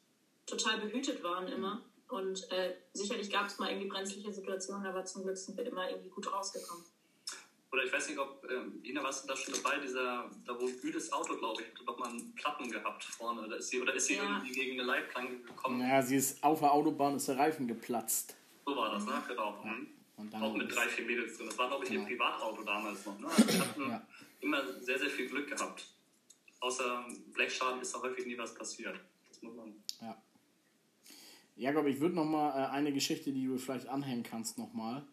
total 0.47 0.79
behütet 0.79 1.23
waren 1.23 1.49
immer. 1.49 1.83
Und 2.09 2.51
äh, 2.51 2.75
sicherlich 2.93 3.31
gab 3.31 3.47
es 3.47 3.59
mal 3.59 3.71
irgendwie 3.71 3.89
brenzliche 3.89 4.33
Situationen, 4.33 4.87
aber 4.87 5.05
zum 5.05 5.23
Glück 5.23 5.37
sind 5.39 5.57
wir 5.57 5.65
immer 5.65 5.89
irgendwie 5.89 6.11
gut 6.11 6.33
rausgekommen. 6.33 6.85
Oder 7.73 7.85
ich 7.85 7.93
weiß 7.93 8.09
nicht, 8.09 8.19
ob, 8.19 8.45
ähm, 8.51 8.81
Ina, 8.85 9.03
warst 9.03 9.23
du 9.25 9.29
da 9.29 9.37
schon 9.37 9.55
dabei, 9.55 9.79
dieser, 9.79 10.29
da 10.45 10.61
wo 10.61 10.67
Bühles 10.67 11.13
Auto, 11.13 11.37
glaube 11.37 11.63
ich, 11.63 11.69
hat 11.79 11.87
doch 11.87 11.99
mal 11.99 12.09
einen 12.09 12.35
Platten 12.35 12.69
gehabt 12.71 13.05
vorne. 13.05 13.43
Oder 13.43 13.59
ist 13.59 13.69
sie, 13.69 13.81
oder 13.81 13.95
ist 13.95 14.07
sie 14.07 14.15
Ja. 14.17 14.25
irgendwie 14.25 14.53
gegen 14.53 14.73
eine 14.81 14.83
Leitplanke 14.83 15.39
gekommen? 15.39 15.79
Naja, 15.79 16.03
sie 16.03 16.17
ist 16.17 16.43
auf 16.43 16.59
der 16.61 16.73
Autobahn, 16.73 17.15
ist 17.15 17.29
der 17.29 17.39
Reifen 17.39 17.69
geplatzt. 17.69 18.35
So 18.67 18.75
war 18.75 18.91
das, 18.93 19.05
ne? 19.07 19.23
Genau. 19.29 19.63
Mhm. 19.65 19.87
Und 20.17 20.33
dann 20.33 20.43
Auch 20.43 20.55
mit 20.55 20.75
drei, 20.75 20.89
vier 20.89 21.07
Mädels 21.07 21.37
drin. 21.37 21.47
Das 21.47 21.57
war, 21.59 21.69
glaube 21.69 21.85
ich, 21.85 21.91
ihr 21.93 21.99
Genau. 21.99 22.09
Privatauto 22.09 22.63
damals 22.65 23.07
noch. 23.07 23.19
Ne? 23.21 23.27
Also 23.29 23.47
wir 23.49 23.61
hatten 23.61 23.81
Ja. 23.89 24.07
immer 24.41 24.81
sehr, 24.83 24.99
sehr 24.99 25.11
viel 25.11 25.29
Glück 25.29 25.49
gehabt. 25.49 25.87
Außer 26.59 27.07
Blechschaden 27.33 27.81
ist 27.81 27.95
da 27.95 28.03
häufig 28.03 28.27
nie 28.27 28.37
was 28.37 28.53
passiert. 28.55 28.99
Das 29.29 29.41
muss 29.43 29.55
man. 29.55 29.73
Ja. 30.03 30.21
Jakob, 31.57 31.87
ich 31.87 32.01
würde 32.01 32.17
noch 32.17 32.25
mal 32.25 32.51
äh, 32.51 32.67
eine 32.71 32.93
Geschichte, 32.93 33.33
die 33.33 33.47
du 33.47 33.57
vielleicht 33.59 33.87
anhängen 33.89 34.23
kannst, 34.25 34.59
noch 34.59 34.73
mal. 34.75 35.07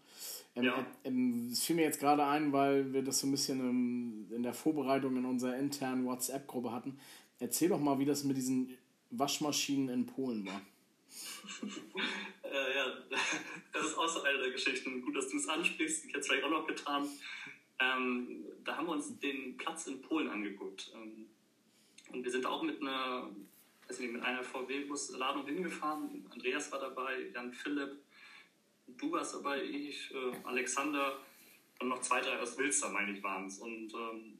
Ähm, 0.57 0.63
Ja. 0.63 0.79
äh, 0.79 1.07
ähm, 1.07 1.49
Es 1.51 1.63
fiel 1.63 1.75
mir 1.75 1.83
jetzt 1.83 1.99
gerade 1.99 2.25
ein, 2.25 2.51
weil 2.51 2.91
wir 2.93 3.03
das 3.03 3.19
so 3.19 3.27
ein 3.27 3.31
bisschen 3.31 3.59
im, 3.59 4.27
in 4.35 4.43
der 4.43 4.53
Vorbereitung 4.53 5.15
in 5.17 5.25
unserer 5.25 5.57
internen 5.57 6.05
WhatsApp-Gruppe 6.05 6.71
hatten. 6.71 6.99
Erzähl 7.39 7.69
doch 7.69 7.79
mal, 7.79 7.99
wie 7.99 8.05
das 8.05 8.23
mit 8.23 8.35
diesen 8.37 8.75
Waschmaschinen 9.11 9.89
in 9.89 10.05
Polen 10.05 10.45
war. 10.45 10.61
Äh, 12.43 12.75
ja, 12.75 12.85
das 13.73 13.85
ist 13.87 13.97
auch 13.97 14.07
so 14.07 14.21
eine 14.23 14.37
der 14.37 14.51
Geschichten. 14.51 15.01
Gut, 15.01 15.15
dass 15.17 15.27
du 15.27 15.35
es 15.37 15.49
ansprichst. 15.49 16.05
Ich 16.05 16.09
hätte 16.11 16.19
es 16.19 16.27
vielleicht 16.27 16.45
auch 16.45 16.49
noch 16.49 16.65
getan. 16.65 17.07
Ähm, 17.79 18.45
da 18.63 18.77
haben 18.77 18.87
wir 18.87 18.93
uns 18.93 19.19
den 19.19 19.57
Platz 19.57 19.85
in 19.87 20.01
Polen 20.01 20.29
angeguckt. 20.29 20.91
Ähm, 20.95 21.27
und 22.13 22.23
wir 22.23 22.31
sind 22.31 22.45
auch 22.45 22.63
mit 22.63 22.79
einer, 22.81 23.29
nicht, 23.89 24.11
mit 24.13 24.23
einer 24.23 24.43
VW-Busladung 24.43 25.45
hingefahren. 25.45 26.25
Andreas 26.31 26.71
war 26.71 26.79
dabei, 26.79 27.29
Jan 27.33 27.51
Philipp, 27.53 27.97
du 28.87 29.11
warst 29.11 29.35
dabei, 29.35 29.63
ich, 29.63 30.11
äh, 30.13 30.31
Alexander 30.43 31.19
und 31.79 31.89
noch 31.89 32.01
zwei, 32.01 32.21
drei 32.21 32.39
aus 32.39 32.57
Wilster, 32.57 32.89
meine 32.89 33.11
ich, 33.11 33.23
waren 33.23 33.45
es. 33.47 33.59
Und 33.59 33.93
ähm, 33.93 34.37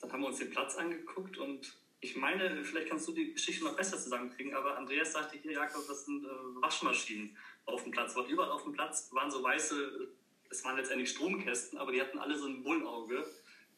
dann 0.00 0.12
haben 0.12 0.20
wir 0.22 0.28
uns 0.28 0.38
den 0.38 0.50
Platz 0.50 0.76
angeguckt 0.76 1.38
und 1.38 1.76
ich 2.00 2.14
meine, 2.16 2.62
vielleicht 2.62 2.88
kannst 2.90 3.08
du 3.08 3.12
die 3.12 3.32
Geschichte 3.32 3.64
noch 3.64 3.74
besser 3.74 3.98
zusammenkriegen, 3.98 4.54
aber 4.54 4.76
Andreas 4.76 5.12
sagte 5.12 5.38
hier, 5.38 5.52
Jakob, 5.52 5.86
das 5.88 6.04
sind 6.04 6.24
äh, 6.24 6.28
Waschmaschinen 6.60 7.36
auf 7.64 7.82
dem 7.82 7.90
Platz. 7.90 8.14
Weil 8.14 8.26
überall 8.26 8.50
auf 8.50 8.62
dem 8.64 8.72
Platz 8.72 9.08
waren 9.12 9.30
so 9.30 9.42
weiße, 9.42 10.08
es 10.50 10.64
waren 10.64 10.76
letztendlich 10.76 11.10
Stromkästen, 11.10 11.78
aber 11.78 11.90
die 11.92 12.00
hatten 12.00 12.18
alle 12.18 12.36
so 12.38 12.46
ein 12.46 12.62
Bullauge, 12.62 13.26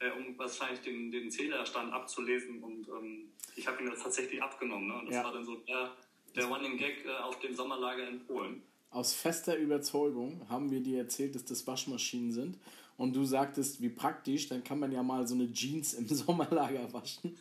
äh, 0.01 0.11
um 0.11 0.37
wahrscheinlich 0.37 0.81
den, 0.81 1.11
den 1.13 1.31
Zählerstand 1.31 1.93
abzulesen. 1.93 2.63
Und 2.63 2.89
ähm, 2.89 3.31
ich 3.55 3.67
habe 3.67 3.83
ihn 3.83 3.89
das 3.89 4.03
tatsächlich 4.03 4.43
abgenommen. 4.43 4.89
Ne? 4.89 4.95
Und 4.99 5.07
das 5.07 5.15
Ja. 5.15 5.25
war 5.25 5.33
dann 5.33 5.45
so 5.45 5.55
der, 5.55 5.97
der 6.35 6.45
Running 6.47 6.77
Gag 6.77 7.07
äh, 7.07 7.11
auf 7.11 7.39
dem 7.39 7.55
Sommerlager 7.55 8.07
in 8.09 8.27
Polen. 8.27 8.63
Aus 8.91 9.13
fester 9.15 9.57
Überzeugung 9.57 10.47
haben 10.49 10.71
wir 10.71 10.81
dir 10.81 10.99
erzählt, 10.99 11.35
dass 11.35 11.45
das 11.45 11.67
Waschmaschinen 11.67 12.33
sind. 12.33 12.59
Und 12.97 13.15
du 13.15 13.25
sagtest, 13.25 13.81
wie 13.81 13.91
praktisch, 13.91 14.49
dann 14.49 14.65
kann 14.65 14.81
man 14.81 14.91
ja 14.91 15.03
mal 15.03 15.27
so 15.27 15.35
eine 15.35 15.53
Jeans 15.53 15.95
im 15.95 16.09
Sommerlager 16.15 16.93
waschen. 16.93 17.39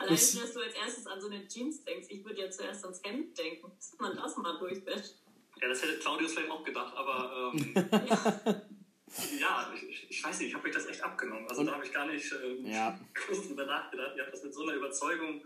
Allein, 0.00 0.08
dass 0.08 0.32
du 0.32 0.40
als 0.60 0.74
erstes 0.74 1.06
an 1.06 1.20
so 1.20 1.28
eine 1.28 1.46
Jeans 1.46 1.84
denkst. 1.84 2.06
Ich 2.10 2.24
würde 2.24 2.40
ja 2.40 2.50
zuerst 2.50 2.84
ans 2.84 3.00
Hemd 3.04 3.38
denken, 3.38 3.70
dass 3.76 3.94
man 4.00 4.16
das 4.16 4.36
mal 4.36 4.58
durchwäscht. 4.58 5.14
Ja, 5.60 5.68
das 5.68 5.82
hätte 5.82 5.98
Claudius 5.98 6.32
vielleicht 6.32 6.50
auch 6.50 6.64
gedacht, 6.64 6.96
aber 6.96 7.52
ähm, 7.54 7.74
ja, 9.38 9.72
ich- 9.76 9.88
ich, 9.88 10.06
ich 10.10 10.24
weiß 10.24 10.38
nicht, 10.40 10.48
ich 10.48 10.54
habe 10.54 10.66
euch 10.66 10.74
das 10.74 10.86
echt 10.86 11.02
abgenommen. 11.04 11.46
Also 11.48 11.60
Und- 11.60 11.66
da 11.68 11.74
habe 11.74 11.84
ich 11.84 11.92
gar 11.92 12.06
nicht 12.06 12.32
ähm, 12.44 12.66
Ja. 12.66 12.98
groß 13.14 13.46
drüber 13.48 13.66
nachgedacht. 13.66 14.12
Ihr 14.16 14.24
habt 14.24 14.32
das 14.32 14.42
mit 14.42 14.54
so 14.54 14.62
einer 14.62 14.74
Überzeugung 14.74 15.44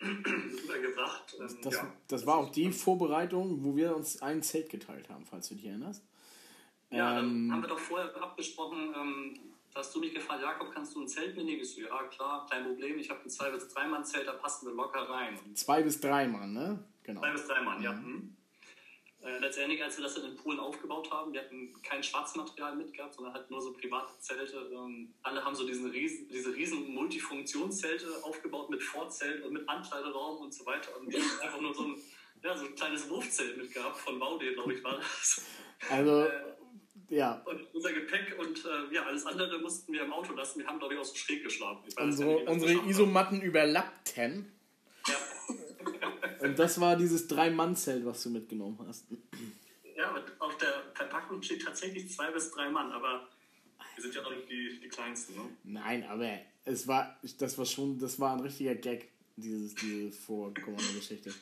rübergebracht. 0.00 1.36
Ähm, 1.40 1.58
Das, 1.62 1.74
ja. 1.74 1.92
das 2.08 2.26
war 2.26 2.36
auch 2.36 2.50
die 2.50 2.70
Vorbereitung, 2.72 3.64
wo 3.64 3.76
wir 3.76 3.94
uns 3.94 4.22
ein 4.22 4.42
Zelt 4.42 4.70
geteilt 4.70 5.08
haben, 5.08 5.24
falls 5.26 5.48
du 5.48 5.54
dich 5.54 5.66
erinnerst. 5.66 6.02
Ja, 6.90 7.18
Ähm, 7.18 7.48
dann 7.48 7.52
haben 7.52 7.62
wir 7.62 7.68
doch 7.68 7.78
vorher 7.78 8.14
abgesprochen, 8.22 8.94
ähm, 8.96 9.38
da 9.74 9.80
hast 9.80 9.94
du 9.94 10.00
mich 10.00 10.14
gefragt, 10.14 10.40
Jakob, 10.42 10.72
kannst 10.72 10.94
du 10.94 11.02
ein 11.02 11.08
Zelt 11.08 11.36
mitnehmen? 11.36 11.60
Ich 11.60 11.74
so, 11.74 11.82
ja 11.82 12.02
klar, 12.04 12.46
kein 12.50 12.64
Problem, 12.64 12.98
ich 12.98 13.10
habe 13.10 13.20
ein 13.22 13.30
2 13.30 13.50
bis 13.50 13.68
3 13.68 13.86
Mann 13.88 14.04
Zelt, 14.04 14.26
da 14.26 14.32
passen 14.32 14.66
wir 14.66 14.74
locker 14.74 15.00
rein. 15.08 15.38
Und 15.44 15.58
Zwei 15.58 15.82
bis 15.82 16.00
drei 16.00 16.26
Mann, 16.26 16.52
ne? 16.54 16.82
Genau. 17.02 17.20
2 17.20 17.32
bis 17.32 17.46
3 17.46 17.60
Mann, 17.62 17.82
ja. 17.82 17.92
Hm. 17.92 18.34
Äh, 19.28 19.38
letztendlich, 19.40 19.82
als 19.82 19.96
wir 19.96 20.04
das 20.04 20.14
dann 20.14 20.24
in 20.24 20.36
Polen 20.36 20.58
aufgebaut 20.58 21.10
haben, 21.10 21.32
wir 21.32 21.40
hatten 21.40 21.74
kein 21.82 22.02
Schwarzmaterial 22.02 22.76
mitgehabt, 22.76 23.14
sondern 23.14 23.34
halt 23.34 23.50
nur 23.50 23.60
so 23.60 23.72
private 23.72 24.18
Zelte. 24.20 24.70
Ähm, 24.72 25.12
alle 25.22 25.44
haben 25.44 25.54
so 25.54 25.66
diesen 25.66 25.90
riesen, 25.90 26.28
diese 26.28 26.54
riesen 26.54 26.94
Multifunktionszelte 26.94 28.06
aufgebaut 28.22 28.70
mit 28.70 28.82
Vorzelt 28.82 29.44
und 29.44 29.52
mit 29.52 29.68
Ankleideraum 29.68 30.38
und 30.38 30.54
so 30.54 30.64
weiter. 30.64 30.96
Und 30.98 31.12
wir 31.12 31.20
haben 31.20 31.40
einfach 31.42 31.60
nur 31.60 31.74
so 31.74 31.82
ein, 31.82 31.96
ja, 32.42 32.56
so 32.56 32.66
ein 32.66 32.74
kleines 32.74 33.08
Wurfzelt 33.10 33.56
mitgehabt 33.58 33.98
von 33.98 34.18
Baude, 34.18 34.52
glaube 34.54 34.74
ich, 34.74 34.82
war 34.82 34.96
das. 34.96 35.42
Also, 35.90 36.22
Äh, 36.22 36.30
ja, 37.10 37.42
und 37.46 37.74
unser 37.74 37.92
Gepäck 37.92 38.38
und 38.38 38.64
äh, 38.66 38.94
ja, 38.94 39.04
alles 39.04 39.24
andere 39.24 39.58
mussten 39.60 39.92
wir 39.92 40.02
im 40.02 40.12
Auto 40.12 40.34
lassen. 40.34 40.60
Wir 40.60 40.66
haben, 40.66 40.78
glaube 40.78 40.94
ich, 40.94 41.00
auch 41.00 41.04
so 41.04 41.14
schräg 41.14 41.42
geschlafen. 41.42 41.82
Unsere, 41.98 42.38
unsere 42.44 42.74
haben. 42.74 42.88
Isomatten 42.90 43.40
überlappten. 43.40 44.52
Und 46.40 46.58
das 46.58 46.80
war 46.80 46.96
dieses 46.96 47.26
Drei-Mann-Zelt, 47.28 48.04
was 48.04 48.22
du 48.22 48.30
mitgenommen 48.30 48.78
hast. 48.86 49.06
ja, 49.96 50.14
auf 50.38 50.56
der 50.58 50.84
Verpackung 50.94 51.42
steht 51.42 51.64
tatsächlich 51.64 52.10
zwei 52.10 52.30
bis 52.30 52.50
drei 52.50 52.70
Mann, 52.70 52.92
aber 52.92 53.28
wir 53.94 54.02
sind 54.02 54.14
ja 54.14 54.24
auch 54.24 54.30
nicht 54.30 54.48
die, 54.48 54.80
die 54.80 54.88
Kleinsten. 54.88 55.34
Ne? 55.34 55.42
Nein, 55.64 56.04
aber 56.04 56.30
es 56.64 56.86
war, 56.86 57.18
das 57.38 57.58
war 57.58 57.66
schon, 57.66 57.98
das 57.98 58.20
war 58.20 58.34
ein 58.34 58.40
richtiger 58.40 58.74
Gag, 58.74 59.08
dieses, 59.36 59.74
diese 59.74 60.12
vorkommende 60.12 60.94
Geschichte. 60.94 61.32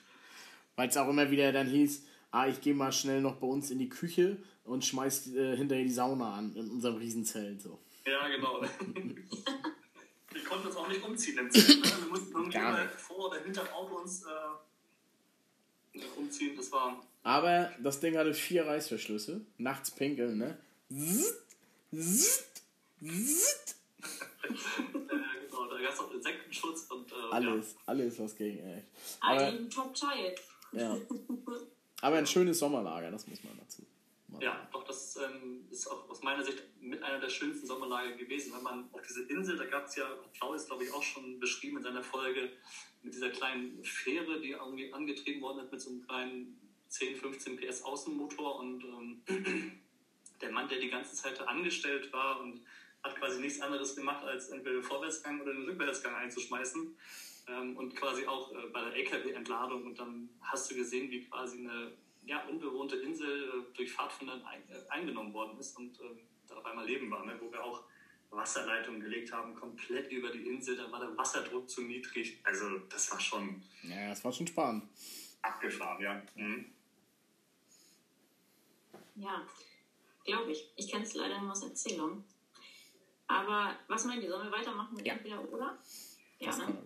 Weil 0.76 0.88
es 0.88 0.96
auch 0.96 1.09
immer 1.09 1.30
wieder 1.30 1.52
dann 1.52 1.66
hieß, 1.66 2.06
ah, 2.30 2.46
ich 2.46 2.61
gehe 2.61 2.74
mal 2.74 2.92
schnell 2.92 3.20
noch 3.20 3.37
bei 3.37 3.46
uns 3.46 3.70
in 3.70 3.78
die 3.78 3.88
Küche 3.88 4.38
und 4.64 4.85
schmeiß 4.85 5.35
äh, 5.35 5.56
hinterher 5.56 5.85
die 5.85 5.90
Sauna 5.90 6.35
an 6.35 6.54
in 6.54 6.70
unserem 6.70 6.96
Riesenzelt. 6.96 7.62
So. 7.62 7.78
Ja, 8.06 8.28
genau. 8.28 8.62
wir 10.32 10.44
konnten 10.44 10.66
uns 10.66 10.76
auch 10.76 10.88
nicht 10.88 11.02
umziehen 11.02 11.38
im 11.38 11.50
Zelt. 11.50 11.85
Ne? 11.85 11.92
Wir 12.00 12.09
mussten 12.09 12.32
irgendwie 12.32 12.59
nicht. 12.59 12.94
vor 12.94 13.30
oder 13.30 13.42
hinter 13.42 13.62
Auto 13.74 13.96
uns 13.96 14.22
äh, 14.22 14.26
umziehen. 16.16 16.56
Das 16.56 16.70
war. 16.72 17.02
Aber 17.22 17.72
das 17.82 18.00
Ding 18.00 18.16
hatte 18.16 18.35
vier 18.35 18.66
Reißverschlüsse, 18.66 19.40
nachts 19.59 19.90
pinkeln, 19.90 20.38
ne? 20.38 20.59
Zzt, 20.92 21.35
zzt, 21.92 22.62
zzt. 23.00 23.76
Genau, 25.48 25.66
da 25.68 25.80
gab 25.80 25.92
es 25.92 25.98
auch 26.00 26.12
Insektenschutz 26.12 26.82
und. 26.90 27.11
Äh, 27.11 27.14
Alles, 27.32 27.74
alles 27.87 28.18
was 28.20 28.37
ging, 28.37 28.59
ey. 28.59 28.82
Aber, 29.20 29.52
Top 29.70 29.94
Child. 29.94 30.40
ja. 30.72 30.96
Aber 32.02 32.16
ein 32.18 32.26
schönes 32.26 32.59
Sommerlager, 32.59 33.11
das 33.11 33.26
muss 33.26 33.42
man 33.42 33.56
dazu. 33.59 33.82
machen. 34.28 34.42
Ja, 34.42 34.50
ja 34.52 34.68
doch, 34.70 34.85
das 34.85 35.16
ähm, 35.16 35.66
ist 35.70 35.87
auch 35.88 36.09
aus 36.11 36.22
meiner 36.22 36.44
Sicht 36.44 36.62
mit 36.80 37.02
einer 37.02 37.18
der 37.18 37.30
schönsten 37.30 37.66
Sommerlager 37.66 38.12
gewesen. 38.12 38.52
Wenn 38.54 38.62
man 38.62 38.88
auf 38.92 39.00
diese 39.02 39.22
Insel, 39.22 39.56
da 39.56 39.64
gab 39.64 39.87
es 39.87 39.96
ja, 39.96 40.06
Claudius, 40.37 40.66
glaube 40.66 40.85
ich, 40.85 40.92
auch 40.92 41.02
schon 41.02 41.40
beschrieben 41.40 41.78
in 41.78 41.82
seiner 41.82 42.02
Folge, 42.04 42.50
mit 43.07 43.14
dieser 43.14 43.31
kleinen 43.31 43.83
Fähre, 43.85 44.40
die 44.40 44.51
irgendwie 44.51 44.92
angetrieben 44.92 45.40
worden 45.40 45.61
ist 45.61 45.71
mit 45.71 45.81
so 45.81 45.90
einem 45.90 46.07
kleinen 46.07 46.61
10, 46.88 47.16
15 47.16 47.57
PS 47.57 47.83
Außenmotor 47.83 48.59
und 48.59 48.85
ähm, 48.85 49.23
der 50.40 50.51
Mann, 50.51 50.69
der 50.69 50.81
die 50.81 50.90
ganze 50.90 51.14
Zeit 51.14 51.40
angestellt 51.47 52.12
war 52.12 52.40
und 52.40 52.61
hat 53.05 53.16
quasi 53.16 53.40
nichts 53.40 53.61
anderes 53.61 53.95
gemacht, 53.95 54.25
als 54.25 54.49
entweder 54.49 54.77
den 54.77 54.83
Vorwärtsgang 54.83 55.40
oder 55.40 55.53
den 55.53 55.62
Rückwärtsgang 55.66 56.16
einzuschmeißen. 56.16 56.97
Ähm, 57.49 57.77
und 57.77 57.95
quasi 57.95 58.27
auch 58.27 58.53
äh, 58.53 58.66
bei 58.73 58.83
der 58.83 58.95
LKW-Entladung. 58.97 59.87
Und 59.87 59.99
dann 60.01 60.29
hast 60.40 60.69
du 60.69 60.75
gesehen, 60.75 61.09
wie 61.12 61.23
quasi 61.23 61.59
eine 61.59 61.92
ja, 62.25 62.45
unbewohnte 62.47 62.97
Insel 62.97 63.45
äh, 63.45 63.77
durch 63.77 63.92
Pfadfinder 63.92 64.35
ein, 64.47 64.62
äh, 64.69 64.90
eingenommen 64.90 65.33
worden 65.33 65.57
ist 65.61 65.79
und 65.79 66.01
ähm, 66.01 66.19
da 66.49 66.57
auf 66.57 66.64
einmal 66.64 66.87
Leben 66.87 67.09
war, 67.09 67.25
ne? 67.25 67.37
wo 67.40 67.53
wir 67.53 67.62
auch 67.62 67.85
Wasserleitungen 68.37 69.01
gelegt 69.01 69.33
haben, 69.33 69.55
komplett 69.55 70.11
über 70.12 70.31
die 70.31 70.46
Insel. 70.46 70.77
Da 70.77 70.90
war 70.92 71.01
der 71.01 71.16
Wasserdruck 71.16 71.68
zu 71.68 71.83
niedrig. 71.83 72.38
Also, 72.44 72.79
das 72.90 73.11
war 73.11 73.20
schon 73.20 73.62
Ja, 73.83 74.09
das 74.11 74.25
war 74.25 74.33
schon 74.33 74.46
spannend. 74.46 74.85
abgefahren, 75.42 76.03
ja. 76.03 76.22
Mhm. 76.35 76.72
Ja, 79.16 79.46
glaube 80.25 80.53
ich. 80.53 80.70
Ich 80.77 80.90
kenne 80.90 81.05
es 81.05 81.14
leider 81.14 81.40
nur 81.40 81.53
aus 81.53 81.62
Erzählung. 81.62 82.25
Aber 83.29 83.77
was 83.88 84.05
meint 84.05 84.22
ihr? 84.22 84.29
Sollen 84.31 84.51
wir 84.51 84.57
weitermachen 84.59 84.94
mit 84.96 85.07
Ja. 85.07 85.14
entweder 85.14 85.40
oder? 85.53 85.79
Ja, 86.38 86.55
ne? 86.57 86.83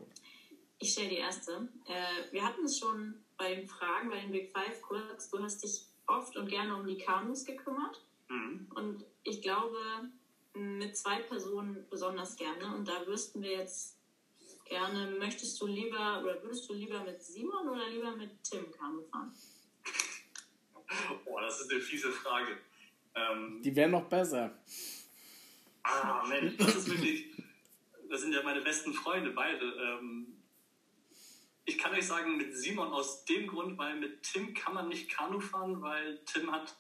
Ich 0.79 0.93
stelle 0.93 1.11
die 1.11 1.17
erste. 1.17 1.69
Äh, 1.87 2.33
wir 2.33 2.43
hatten 2.45 2.65
es 2.65 2.79
schon 2.79 3.23
bei 3.37 3.55
den 3.55 3.67
Fragen, 3.67 4.09
bei 4.09 4.21
den 4.21 4.31
Big 4.33 4.51
Five 4.53 4.81
kurz. 4.81 5.29
Du 5.31 5.43
hast 5.43 5.63
dich 5.63 5.85
oft 6.07 6.37
und 6.37 6.49
gerne 6.49 6.75
um 6.77 6.87
die 6.87 6.97
Kanus 6.99 7.45
gekümmert. 7.45 8.01
Mhm. 8.29 8.71
Und 8.75 9.05
ich 9.25 9.43
glaube, 9.43 9.77
mit 10.55 10.97
zwei 10.97 11.21
Personen 11.23 11.87
besonders 11.89 12.37
gerne. 12.37 12.75
Und 12.75 12.89
da 12.89 13.07
wüssten 13.07 13.43
wir 13.43 13.53
jetzt 13.53 13.97
gerne, 14.65 15.11
möchtest 15.19 15.61
du 15.61 15.67
lieber 15.67 16.21
oder 16.23 16.43
würdest 16.43 16.69
du 16.69 16.75
lieber 16.75 17.03
mit 17.05 17.23
Simon 17.23 17.69
oder 17.69 17.89
lieber 17.89 18.15
mit 18.17 18.43
Tim 18.43 18.71
Kanu 18.71 19.03
fahren? 19.03 19.35
Boah, 21.25 21.43
das 21.43 21.61
ist 21.61 21.71
eine 21.71 21.81
fiese 21.81 22.11
Frage. 22.11 22.59
Ähm, 23.15 23.61
Die 23.63 23.75
wären 23.75 23.93
noch 23.93 24.09
besser. 24.09 24.59
Ah, 25.83 26.25
Mensch, 26.29 26.57
das 26.57 26.77
ist 26.77 26.91
wirklich. 26.91 27.31
Das 28.09 28.23
sind 28.23 28.33
ja 28.33 28.43
meine 28.43 28.61
besten 28.61 28.93
Freunde, 28.93 29.31
beide. 29.31 29.65
Ähm, 29.65 30.37
ich 31.65 31.79
kann 31.79 31.93
euch 31.93 32.07
sagen, 32.07 32.37
mit 32.37 32.57
Simon 32.57 32.89
aus 32.93 33.25
dem 33.25 33.47
Grund, 33.47 33.79
weil 33.79 33.97
mit 33.99 34.23
Tim 34.25 34.53
kann 34.53 34.75
man 34.75 34.89
nicht 34.89 35.09
Kanu 35.09 35.39
fahren, 35.39 35.81
weil 35.81 36.19
Tim 36.25 36.51
hat 36.51 36.77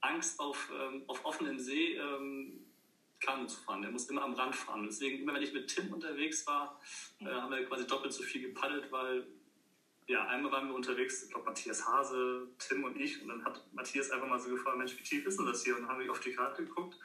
Angst 0.00 0.40
auf, 0.40 0.70
ähm, 0.76 1.04
auf 1.06 1.24
offenem 1.24 1.58
See 1.60 1.94
ähm, 1.94 2.63
Kanu 3.24 3.46
zu 3.46 3.60
fahren. 3.60 3.82
Der 3.82 3.90
muss 3.90 4.08
immer 4.10 4.22
am 4.22 4.34
Rand 4.34 4.54
fahren. 4.54 4.84
Deswegen, 4.86 5.20
immer 5.22 5.34
wenn 5.34 5.42
ich 5.42 5.52
mit 5.52 5.68
Tim 5.68 5.92
unterwegs 5.92 6.46
war, 6.46 6.80
äh, 7.20 7.24
haben 7.26 7.50
wir 7.50 7.64
quasi 7.64 7.86
doppelt 7.86 8.12
so 8.12 8.22
viel 8.22 8.42
gepaddelt, 8.42 8.90
weil 8.92 9.26
ja, 10.06 10.26
einmal 10.26 10.52
waren 10.52 10.68
wir 10.68 10.74
unterwegs, 10.74 11.22
ich 11.24 11.30
glaube 11.30 11.46
Matthias 11.46 11.86
Hase, 11.86 12.48
Tim 12.58 12.84
und 12.84 13.00
ich, 13.00 13.22
und 13.22 13.28
dann 13.28 13.44
hat 13.44 13.64
Matthias 13.72 14.10
einfach 14.10 14.28
mal 14.28 14.38
so 14.38 14.50
gefragt, 14.50 14.76
Mensch, 14.76 14.98
wie 14.98 15.02
tief 15.02 15.24
ist 15.26 15.38
denn 15.38 15.46
das 15.46 15.64
hier? 15.64 15.74
Und 15.76 15.82
dann 15.82 15.90
haben 15.90 16.00
wir 16.00 16.10
auf 16.10 16.20
die 16.20 16.32
Karte 16.32 16.62
geguckt, 16.64 16.98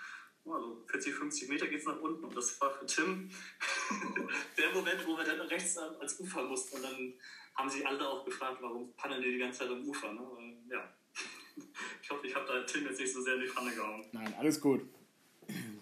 also 0.45 0.83
40, 0.87 1.13
50 1.13 1.47
Meter 1.49 1.67
geht 1.67 1.79
es 1.79 1.85
nach 1.85 1.99
unten. 1.99 2.23
Und 2.25 2.35
das 2.35 2.59
war 2.59 2.71
für 2.71 2.85
Tim 2.85 3.29
der 4.57 4.71
Moment, 4.73 5.05
wo 5.07 5.15
wir 5.17 5.23
dann 5.23 5.39
rechts 5.41 5.77
an- 5.77 5.95
als 5.97 6.19
Ufer 6.19 6.43
mussten. 6.43 6.77
Und 6.77 6.83
dann 6.83 7.13
haben 7.55 7.69
sie 7.69 7.85
alle 7.85 8.05
auch 8.07 8.25
gefragt, 8.25 8.57
warum 8.61 8.93
paddeln 8.95 9.21
die 9.21 9.31
die 9.33 9.37
ganze 9.37 9.59
Zeit 9.59 9.69
am 9.69 9.83
Ufer? 9.87 10.11
Ne? 10.11 10.21
Weil, 10.21 10.57
ja. 10.69 10.93
Ich 12.01 12.09
hoffe, 12.09 12.25
ich 12.25 12.33
habe 12.33 12.47
da 12.47 12.63
Tim 12.63 12.85
jetzt 12.85 12.99
nicht 12.99 13.13
so 13.13 13.21
sehr 13.21 13.35
in 13.35 13.41
die 13.41 13.47
Pfanne 13.47 13.71
gehauen. 13.75 14.03
Nein, 14.13 14.33
alles 14.39 14.59
gut. 14.59 14.81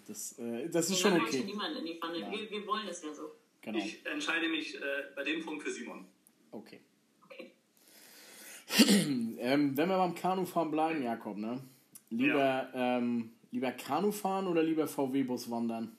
Das, 0.08 0.38
äh, 0.38 0.70
das 0.70 0.86
ist 0.86 1.04
Und 1.04 1.12
schon 1.12 1.20
okay. 1.20 1.44
niemand 1.44 1.76
in 1.76 1.84
die 1.84 1.94
Pfanne. 2.00 2.18
Ja. 2.18 2.30
Wir, 2.30 2.50
wir 2.50 2.66
wollen 2.66 2.86
das 2.86 3.02
ja 3.02 3.12
so. 3.12 3.30
Genau. 3.60 3.78
Ich 3.78 4.04
entscheide 4.06 4.48
mich 4.48 4.74
äh, 4.74 4.80
bei 5.14 5.22
dem 5.22 5.44
Punkt 5.44 5.62
für 5.62 5.70
Simon. 5.70 6.06
Okay. 6.50 6.80
Okay. 7.24 7.52
Ähm, 9.40 9.76
wenn 9.76 9.88
wir 9.88 9.96
beim 9.96 10.16
Kanufahren 10.16 10.70
bleiben, 10.72 11.00
Jakob, 11.00 11.36
ne? 11.36 11.62
Lieber, 12.10 12.68
ähm, 12.74 13.30
lieber 13.52 13.70
Kanu 13.70 14.10
fahren 14.10 14.48
oder 14.48 14.64
lieber 14.64 14.88
VW-Bus 14.88 15.48
wandern? 15.48 15.96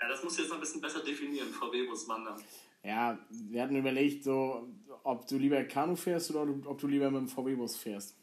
Ja, 0.00 0.08
das 0.08 0.24
musst 0.24 0.38
du 0.38 0.42
jetzt 0.42 0.48
noch 0.48 0.56
ein 0.56 0.60
bisschen 0.60 0.80
besser 0.80 1.04
definieren, 1.04 1.48
VW-Bus 1.48 2.08
wandern. 2.08 2.42
Ja, 2.82 3.18
wir 3.30 3.62
hatten 3.62 3.76
überlegt, 3.76 4.24
so, 4.24 4.68
ob 5.02 5.26
du 5.28 5.36
lieber 5.36 5.62
Kanu 5.64 5.96
fährst 5.96 6.30
oder 6.30 6.50
ob 6.64 6.78
du 6.78 6.86
lieber 6.86 7.10
mit 7.10 7.20
dem 7.20 7.28
VW-Bus 7.28 7.76
fährst. 7.76 8.16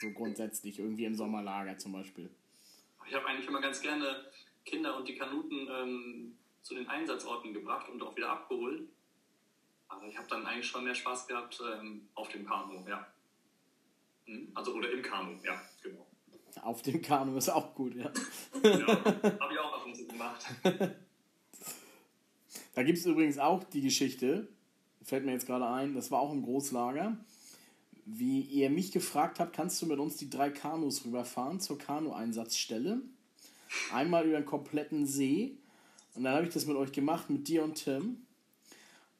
So 0.00 0.10
grundsätzlich, 0.12 0.78
irgendwie 0.78 1.04
im 1.04 1.14
Sommerlager 1.14 1.76
zum 1.76 1.92
Beispiel. 1.92 2.30
Ich 3.08 3.14
habe 3.14 3.26
eigentlich 3.26 3.46
immer 3.46 3.60
ganz 3.60 3.80
gerne 3.80 4.26
Kinder 4.64 4.96
und 4.96 5.08
die 5.08 5.16
Kanuten 5.16 5.68
ähm, 5.70 6.38
zu 6.62 6.74
den 6.74 6.88
Einsatzorten 6.88 7.52
gebracht 7.52 7.88
und 7.88 8.02
auch 8.02 8.16
wieder 8.16 8.30
abgeholt. 8.30 8.88
Aber 9.88 10.06
ich 10.06 10.16
habe 10.16 10.28
dann 10.28 10.46
eigentlich 10.46 10.66
schon 10.66 10.84
mehr 10.84 10.94
Spaß 10.94 11.26
gehabt 11.26 11.60
ähm, 11.74 12.08
auf 12.14 12.28
dem 12.28 12.46
Kanu, 12.46 12.84
ja. 12.88 13.06
Hm, 14.26 14.50
Also 14.54 14.74
oder 14.74 14.90
im 14.90 15.02
Kanu, 15.02 15.38
ja, 15.44 15.60
genau. 15.82 16.06
Auf 16.62 16.82
dem 16.82 17.02
Kanu 17.02 17.36
ist 17.36 17.48
auch 17.48 17.74
gut, 17.74 17.94
ja. 17.94 18.10
Ja, 18.62 18.86
habe 18.86 19.52
ich 19.52 19.58
auch 19.58 19.72
ab 19.72 19.86
und 19.86 19.96
zu 19.96 20.06
gemacht. 20.06 20.46
Da 22.74 22.82
gibt 22.82 22.98
es 22.98 23.06
übrigens 23.06 23.38
auch 23.38 23.64
die 23.64 23.82
Geschichte, 23.82 24.48
fällt 25.02 25.24
mir 25.24 25.32
jetzt 25.32 25.46
gerade 25.46 25.66
ein, 25.66 25.94
das 25.94 26.10
war 26.10 26.20
auch 26.20 26.32
im 26.32 26.42
Großlager, 26.42 27.16
wie 28.04 28.40
ihr 28.40 28.70
mich 28.70 28.92
gefragt 28.92 29.38
habt, 29.40 29.54
kannst 29.54 29.80
du 29.80 29.86
mit 29.86 29.98
uns 29.98 30.16
die 30.16 30.30
drei 30.30 30.50
Kanus 30.50 31.04
rüberfahren 31.04 31.60
zur 31.60 31.78
Kanu-Einsatzstelle? 31.78 33.00
Einmal 33.92 34.26
über 34.26 34.38
den 34.38 34.46
kompletten 34.46 35.06
See. 35.06 35.56
Und 36.14 36.24
dann 36.24 36.34
habe 36.34 36.46
ich 36.46 36.52
das 36.52 36.66
mit 36.66 36.76
euch 36.76 36.92
gemacht, 36.92 37.30
mit 37.30 37.48
dir 37.48 37.62
und 37.62 37.74
Tim. 37.74 38.18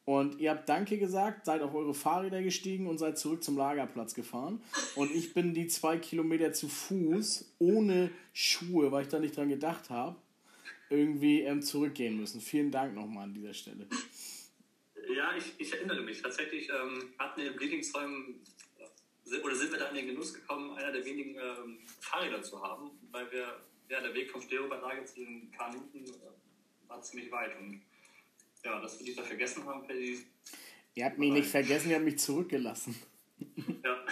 Und 0.04 0.40
ihr 0.40 0.50
habt 0.50 0.68
Danke 0.68 0.98
gesagt, 0.98 1.46
seid 1.46 1.62
auf 1.62 1.74
eure 1.74 1.94
Fahrräder 1.94 2.42
gestiegen 2.42 2.88
und 2.88 2.98
seid 2.98 3.18
zurück 3.18 3.44
zum 3.44 3.56
Lagerplatz 3.56 4.14
gefahren. 4.14 4.60
Und 4.96 5.14
ich 5.14 5.32
bin 5.32 5.54
die 5.54 5.68
zwei 5.68 5.96
Kilometer 5.96 6.52
zu 6.52 6.68
Fuß, 6.68 7.54
ohne 7.60 8.10
Schuhe, 8.32 8.90
weil 8.90 9.02
ich 9.02 9.08
da 9.08 9.20
nicht 9.20 9.36
dran 9.36 9.48
gedacht 9.48 9.90
habe, 9.90 10.16
irgendwie 10.90 11.42
ähm, 11.42 11.62
zurückgehen 11.62 12.16
müssen. 12.16 12.40
Vielen 12.40 12.72
Dank 12.72 12.94
nochmal 12.94 13.24
an 13.24 13.34
dieser 13.34 13.54
Stelle. 13.54 13.86
Ja, 15.14 15.36
ich, 15.36 15.54
ich 15.58 15.72
erinnere 15.72 16.02
mich. 16.02 16.20
Tatsächlich 16.20 16.68
ähm, 16.68 17.10
hatten 17.18 17.40
wir 17.40 17.52
in 17.52 17.56
Bleedingsholm, 17.56 18.34
oder 19.42 19.54
sind 19.54 19.72
wir 19.72 19.78
da 19.78 19.88
in 19.88 19.94
den 19.96 20.06
Genuss 20.08 20.34
gekommen, 20.34 20.76
einer 20.76 20.92
der 20.92 21.04
wenigen 21.04 21.36
ähm, 21.36 21.78
Fahrräder 22.00 22.42
zu 22.42 22.62
haben, 22.62 22.90
weil 23.10 23.30
wir, 23.32 23.60
ja, 23.88 24.00
der 24.00 24.14
Weg 24.14 24.30
vom 24.30 24.42
Stereoberlage 24.42 25.04
zu 25.04 25.16
den 25.20 25.50
Kanuten 25.52 26.04
äh, 26.04 26.88
war 26.88 27.00
ziemlich 27.02 27.30
weit. 27.30 27.58
Und 27.58 27.82
ja, 28.64 28.80
dass 28.80 28.98
wir 28.98 29.06
dich 29.06 29.16
da 29.16 29.22
vergessen 29.22 29.64
haben, 29.64 29.86
Paddy. 29.86 30.24
Ihr 30.94 31.04
habt 31.04 31.18
mich 31.18 31.32
nicht 31.32 31.48
vergessen, 31.48 31.90
ihr 31.90 31.96
habt 31.96 32.04
mich 32.04 32.18
zurückgelassen. 32.18 32.94
Ja. 33.84 34.04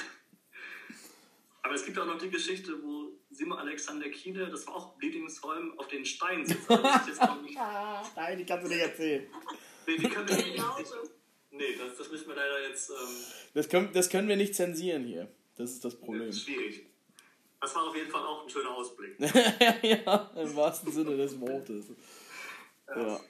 Aber 1.63 1.75
es 1.75 1.85
gibt 1.85 1.97
auch 2.01 2.07
noch 2.07 2.19
die 2.19 2.31
Geschichte, 2.31 2.83
wo 2.83 3.13
Simon 3.31 3.59
Alexander 3.59 4.09
Kiene, 4.09 4.51
das 4.51 4.67
war 4.67 4.75
auch 4.75 4.97
Bleedingsholm, 4.97 5.79
auf 5.79 5.87
den 5.87 6.05
Stein 6.05 6.45
sitzt. 6.45 6.69
Also 6.69 6.83
das 6.83 7.03
ist 7.03 7.09
jetzt 7.09 7.23
auch 7.23 7.41
nicht, 7.41 7.55
Nein, 7.55 8.39
die 8.39 8.45
kannst 8.45 8.67
du 8.67 8.69
nicht 8.69 8.83
erzählen. 8.83 9.27
nee, 9.87 9.97
die 9.97 10.09
können 10.09 10.29
wir 10.29 10.37
nicht. 10.37 10.65
Nee, 11.61 11.77
das, 11.77 11.95
das 11.99 12.11
müssen 12.11 12.27
wir 12.29 12.37
leider 12.37 12.69
jetzt. 12.69 12.89
Ähm, 12.89 12.97
Das 13.53 13.69
können, 13.69 13.93
das 13.93 14.09
können 14.09 14.29
wir 14.29 14.37
nicht 14.37 14.55
zensieren 14.55 15.05
hier. 15.05 15.29
Das 15.57 15.73
ist 15.73 15.85
das 15.85 15.93
das 15.93 16.01
Problem. 16.01 16.29
ist 16.31 16.45
schwierig. 16.45 16.87
Das 17.61 17.75
war 17.75 17.89
auf 17.89 17.95
jeden 17.95 18.11
Fall 18.11 18.25
auch 18.27 18.43
ein 18.45 18.49
schöner 18.49 18.71
Ausblick. 18.75 19.21
ja, 19.83 20.31
im 20.35 20.57
wahrsten 20.57 20.91
Sinne 20.91 21.19
des 21.19 21.39
Wortes. 21.39 21.89
Ja, 22.89 22.97
Ja. 22.99 23.21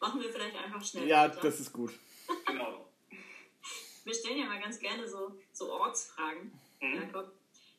Machen 0.00 0.22
wir 0.22 0.30
vielleicht 0.30 0.56
einfach 0.56 0.82
schnell. 0.82 1.06
ja 1.06 1.24
weiter. 1.24 1.40
das 1.42 1.60
ist 1.60 1.72
gut. 1.72 1.92
Genau. 2.46 2.88
Wir 4.04 4.14
stellen 4.14 4.38
ja 4.38 4.46
mal 4.46 4.60
ganz 4.60 4.78
gerne 4.78 5.06
so, 5.06 5.36
so 5.52 5.70
Ortsfragen. 5.72 6.52
Mhm. 6.80 6.94
Jakob. 6.94 7.32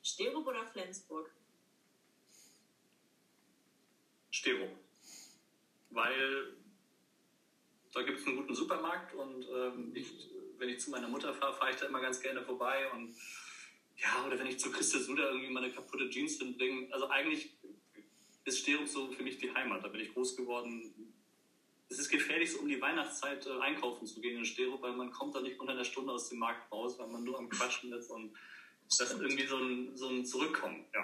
Sterup 0.04 0.46
oder 0.46 0.66
Flensburg? 0.68 1.32
Stero. 4.30 4.68
Weil 5.90 6.54
da 7.98 8.04
gibt 8.04 8.20
es 8.20 8.28
einen 8.28 8.38
guten 8.38 8.54
Supermarkt 8.54 9.16
und 9.16 9.48
ähm, 9.50 9.92
ich, 9.96 10.30
wenn 10.60 10.70
ich 10.70 10.80
zu 10.80 10.92
meiner 10.92 11.08
Mutter 11.08 11.34
fahre, 11.34 11.54
fahre 11.54 11.72
ich 11.72 11.78
da 11.78 11.88
immer 11.88 12.00
ganz 12.00 12.22
gerne 12.22 12.44
vorbei 12.44 12.92
und 12.92 13.16
ja, 13.98 14.24
oder 14.26 14.38
wenn 14.38 14.46
ich 14.46 14.60
zu 14.60 14.72
Christa 14.72 15.00
Suda 15.00 15.24
irgendwie 15.30 15.50
meine 15.50 15.72
kaputte 15.72 16.08
Jeans 16.10 16.38
hinbringe. 16.38 16.94
Also 16.94 17.10
eigentlich 17.10 17.58
ist 18.46 18.60
Sterup 18.60 18.88
so 18.88 19.12
für 19.12 19.24
mich 19.24 19.40
die 19.40 19.52
Heimat. 19.52 19.84
Da 19.84 19.88
bin 19.88 20.02
ich 20.02 20.14
groß 20.14 20.38
geworden. 20.38 20.94
Es 21.90 21.98
ist 21.98 22.10
gefährlich, 22.10 22.52
so 22.52 22.60
um 22.60 22.68
die 22.68 22.80
Weihnachtszeit 22.80 23.48
äh, 23.48 23.60
einkaufen 23.60 24.06
zu 24.06 24.22
gehen 24.22 24.38
in 24.38 24.46
Sterup, 24.46 24.84
weil 24.84 24.94
man 24.94 25.12
kommt 25.12 25.36
da 25.36 25.42
nicht 25.42 25.60
unter 25.60 25.74
einer 25.74 25.84
Stunde 25.84 26.14
aus 26.14 26.30
dem 26.30 26.38
Markt 26.38 26.72
raus, 26.72 27.00
weil 27.00 27.08
man 27.08 27.24
nur 27.24 27.40
am 27.40 27.50
Quatschen 27.50 27.92
ist 27.94 28.12
und 28.12 28.34
das 28.90 29.02
ist 29.02 29.20
irgendwie 29.20 29.48
so 29.48 29.58
ein, 29.58 29.98
so 29.98 30.10
ein 30.10 30.26
Zurückkommen, 30.26 30.86
ja. 30.94 31.04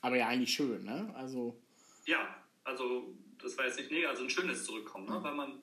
Aber 0.00 0.16
ja, 0.16 0.28
eigentlich 0.28 0.52
schön, 0.54 0.82
ne? 0.84 1.12
Also, 1.14 1.60
Ja, 2.06 2.42
also 2.64 3.14
das 3.42 3.56
war 3.58 3.66
jetzt 3.66 3.78
nicht 3.78 3.90
negativ, 3.90 4.10
also 4.10 4.24
ein 4.24 4.30
schönes 4.30 4.64
Zurückkommen, 4.64 5.06
ne? 5.06 5.22
weil 5.22 5.34
man 5.34 5.62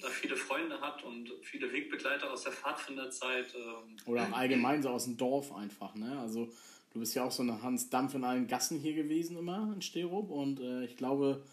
da 0.00 0.08
viele 0.08 0.36
Freunde 0.36 0.80
hat 0.80 1.02
und 1.04 1.30
viele 1.42 1.72
Wegbegleiter 1.72 2.32
aus 2.32 2.42
der 2.42 2.52
Pfadfinderzeit. 2.52 3.54
Ähm, 3.54 3.96
oder 4.06 4.22
auch 4.22 4.32
allgemein 4.32 4.82
so 4.82 4.90
aus 4.90 5.04
dem 5.04 5.16
Dorf 5.16 5.52
einfach, 5.52 5.94
ne? 5.94 6.18
Also, 6.20 6.52
du 6.92 7.00
bist 7.00 7.14
ja 7.14 7.24
auch 7.24 7.32
so 7.32 7.42
eine 7.42 7.60
Hans 7.62 7.90
Dampf 7.90 8.14
in 8.14 8.24
allen 8.24 8.46
Gassen 8.46 8.78
hier 8.78 8.94
gewesen 8.94 9.36
immer 9.36 9.72
in 9.74 9.82
Sterup 9.82 10.30
und 10.30 10.60
äh, 10.60 10.84
ich 10.84 10.96
glaube, 10.96 11.44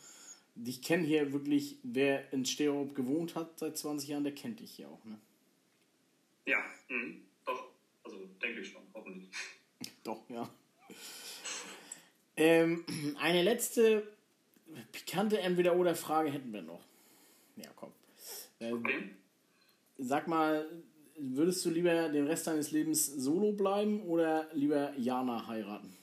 dich 0.56 0.82
kennen 0.82 1.04
hier 1.04 1.34
wirklich, 1.34 1.78
wer 1.84 2.32
in 2.32 2.46
Sterup 2.46 2.96
gewohnt 2.96 3.36
hat 3.36 3.58
seit 3.58 3.78
20 3.78 4.10
Jahren, 4.10 4.24
der 4.24 4.36
kennt 4.36 4.60
dich 4.60 4.72
hier 4.72 4.88
auch, 4.88 5.04
ne? 5.06 5.20
ja, 6.48 6.64
mhm, 6.88 7.22
doch, 7.46 7.72
also 8.04 8.18
denke 8.42 8.62
ich 8.62 8.72
schon, 8.72 8.82
hoffentlich. 8.94 9.30
Doch, 10.04 10.22
ja. 10.30 10.50
Ähm, 12.38 12.86
eine 13.20 13.44
letzte 13.44 14.08
pikante 14.92 15.40
Entweder-Oder-Frage 15.40 16.30
hätten 16.32 16.52
wir 16.54 16.62
noch. 16.62 16.84
Ja, 17.56 17.70
komm. 17.76 17.92
Äh, 18.60 18.72
Okay. 18.72 19.10
sag 19.98 20.28
mal, 20.28 20.66
würdest 21.18 21.66
du 21.66 21.70
lieber 21.70 22.10
den 22.10 22.28
Rest 22.28 22.48
deines 22.48 22.72
Lebens 22.72 23.06
solo 23.06 23.52
bleiben 23.54 24.04
oder 24.04 24.48
lieber 24.54 24.94
Jana 24.98 25.48
heiraten? 25.48 25.96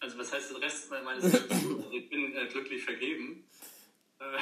Also 0.00 0.18
was 0.18 0.32
heißt 0.32 0.50
der 0.50 0.60
Rest 0.60 0.90
meines 0.90 1.24
Lebens? 1.24 1.50
Also 1.50 1.90
ich 1.92 2.08
bin 2.08 2.34
äh, 2.34 2.46
glücklich 2.48 2.82
vergeben. 2.82 3.44
Äh, 4.18 4.38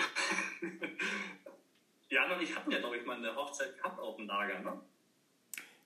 Jan 2.14 2.32
und 2.32 2.42
ich 2.42 2.54
hatten 2.56 2.70
ja, 2.70 2.78
glaube 2.78 2.96
ich, 2.96 3.04
mal 3.06 3.16
eine 3.16 3.34
Hochzeit 3.36 3.76
gehabt 3.76 4.00
auf 4.00 4.16
dem 4.16 4.26
Lager, 4.26 4.60
ne? 4.60 4.80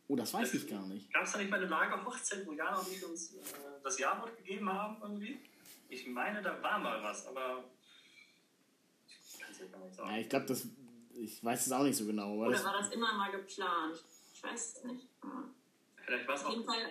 Oh, 0.06 0.16
das 0.16 0.32
weiß 0.34 0.54
ich 0.54 0.68
gar 0.68 0.86
nicht. 0.86 1.12
Gab 1.12 1.24
es 1.24 1.32
da 1.32 1.38
nicht 1.38 1.50
mal 1.50 1.58
eine 1.58 1.66
Lagerhochzeit, 1.66 2.46
wo 2.46 2.52
Jana 2.52 2.78
und 2.78 2.92
ich 2.92 3.02
uns 3.04 3.34
äh, 3.34 3.38
das 3.82 3.98
Jawort 3.98 4.36
gegeben 4.36 4.70
haben 4.70 4.96
irgendwie? 5.02 5.38
Ich 5.94 6.08
meine, 6.08 6.42
da 6.42 6.60
war 6.60 6.80
mal 6.80 7.00
was, 7.04 7.24
aber 7.28 7.62
ich 9.06 9.38
kann 9.38 9.52
es 9.52 9.60
ja 9.60 9.66
gar 9.66 9.78
nicht 9.84 9.94
sagen. 9.94 10.10
Ja, 10.10 10.18
ich 10.18 10.28
glaube, 10.28 10.46
das. 10.46 10.66
Ich 11.16 11.44
weiß 11.44 11.66
es 11.66 11.72
auch 11.72 11.84
nicht 11.84 11.96
so 11.96 12.04
genau. 12.04 12.34
Oder 12.34 12.50
das, 12.50 12.64
war 12.64 12.72
das 12.72 12.88
immer 12.90 13.12
mal 13.14 13.30
geplant? 13.30 14.02
Ich 14.34 14.42
weiß 14.42 14.76
es 14.76 14.84
nicht. 14.84 15.06
Ah. 15.22 15.44
Vielleicht 16.04 16.26
war 16.26 16.34
es 16.34 16.44
auch. 16.44 16.64
Fall. 16.64 16.90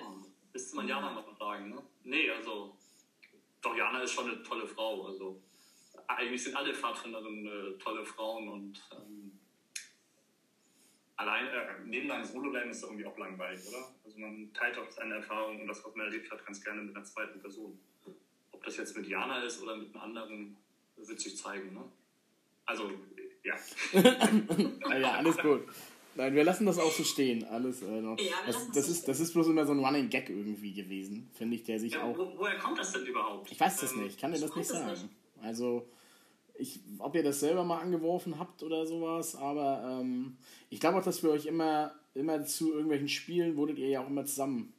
Müsste 0.54 0.76
man 0.78 0.88
Jana 0.88 1.12
mal 1.12 1.24
fragen, 1.36 1.70
ne? 1.70 1.84
Nee, 2.06 2.32
also. 2.32 2.78
Doch, 3.62 3.76
Jana 3.76 4.02
ist 4.02 4.14
schon 4.14 4.30
eine 4.30 4.42
tolle 4.42 4.66
Frau. 4.66 5.08
Also. 5.08 5.42
Eigentlich 6.08 6.42
sind 6.42 6.56
alle 6.56 6.74
Pfadfinderinnen 6.74 7.76
äh, 7.76 7.78
tolle 7.80 8.06
Frauen 8.06 8.48
und. 8.48 8.82
Ähm, 8.94 9.38
allein, 11.18 11.48
äh, 11.48 11.80
nebenlang 11.84 12.24
Solo 12.24 12.52
bleiben 12.52 12.70
ist 12.70 12.84
irgendwie 12.84 13.06
auch 13.06 13.18
langweilig, 13.18 13.68
oder? 13.68 13.94
Also 14.06 14.18
man 14.18 14.54
teilt 14.54 14.78
auch 14.78 14.90
seine 14.90 15.16
Erfahrungen 15.16 15.60
und 15.60 15.68
das, 15.68 15.84
was 15.84 15.94
man 15.94 16.06
erlebt 16.06 16.32
hat, 16.32 16.46
ganz 16.46 16.64
gerne 16.64 16.84
mit 16.84 16.96
einer 16.96 17.04
zweiten 17.04 17.42
Person. 17.42 17.78
Ob 18.64 18.68
das 18.68 18.78
jetzt 18.78 18.96
mit 18.96 19.10
Jana 19.10 19.44
ist 19.44 19.62
oder 19.62 19.76
mit 19.76 19.94
einem 19.94 20.02
anderen, 20.02 20.58
wird 20.96 21.20
sich 21.20 21.36
zeigen, 21.36 21.74
ne? 21.74 21.84
Also, 22.66 22.90
ja. 23.44 23.56
Ah, 24.90 24.98
ja, 24.98 25.12
alles 25.16 25.38
gut. 25.38 25.64
Nein, 26.16 26.34
wir 26.34 26.46
lassen 26.46 26.66
das 26.66 26.80
auch 26.80 26.92
so 26.94 27.04
stehen. 27.04 27.44
Alles 27.44 27.82
äh, 27.82 28.00
noch. 28.00 28.18
Ja, 28.18 28.36
das, 28.48 28.72
das, 28.72 28.88
ist, 28.88 29.06
das 29.10 29.20
ist 29.20 29.34
bloß 29.34 29.48
immer 29.48 29.66
so 29.66 29.74
ein 29.74 29.84
Running 29.84 30.10
Gag 30.10 30.30
irgendwie 30.30 30.72
gewesen, 30.72 31.30
finde 31.34 31.58
ich, 31.58 31.64
der 31.64 31.78
sich 31.78 31.92
ja 31.92 32.04
auch. 32.04 32.18
wo, 32.18 32.38
woher 32.38 32.58
kommt 32.58 32.80
das 32.80 32.94
denn 32.94 33.06
überhaupt? 33.06 33.52
Ich 33.52 33.60
weiß 33.60 33.82
das 33.82 33.92
Ähm, 33.92 34.04
nicht, 34.04 34.14
ich 34.14 34.18
kann 34.18 34.32
dir 34.32 34.40
das 34.40 34.52
ich 34.52 34.56
nicht 34.56 34.70
sagen. 34.70 34.92
nicht. 34.92 35.10
Also, 35.42 35.86
ich, 36.58 36.80
ob 37.00 37.16
ihr 37.16 37.24
das 37.24 37.42
selber 37.42 37.66
mal 37.66 37.80
angeworfen 37.82 38.40
habt 38.40 38.64
oder 38.64 38.86
sowas, 38.86 39.36
aber 39.36 40.00
ähm, 40.02 40.38
ich 40.70 40.80
glaube 40.80 41.00
auch, 41.00 41.04
dass 41.04 41.22
wir 41.22 41.32
euch 41.32 41.48
immer, 41.48 41.94
immer 42.14 42.46
zu 42.46 42.72
irgendwelchen 42.72 43.10
Spielen 43.10 43.58
wurdet 43.58 43.78
ihr 43.78 43.90
ja 43.90 44.02
auch 44.06 44.08
immer 44.08 44.24
zusammen 44.24 44.72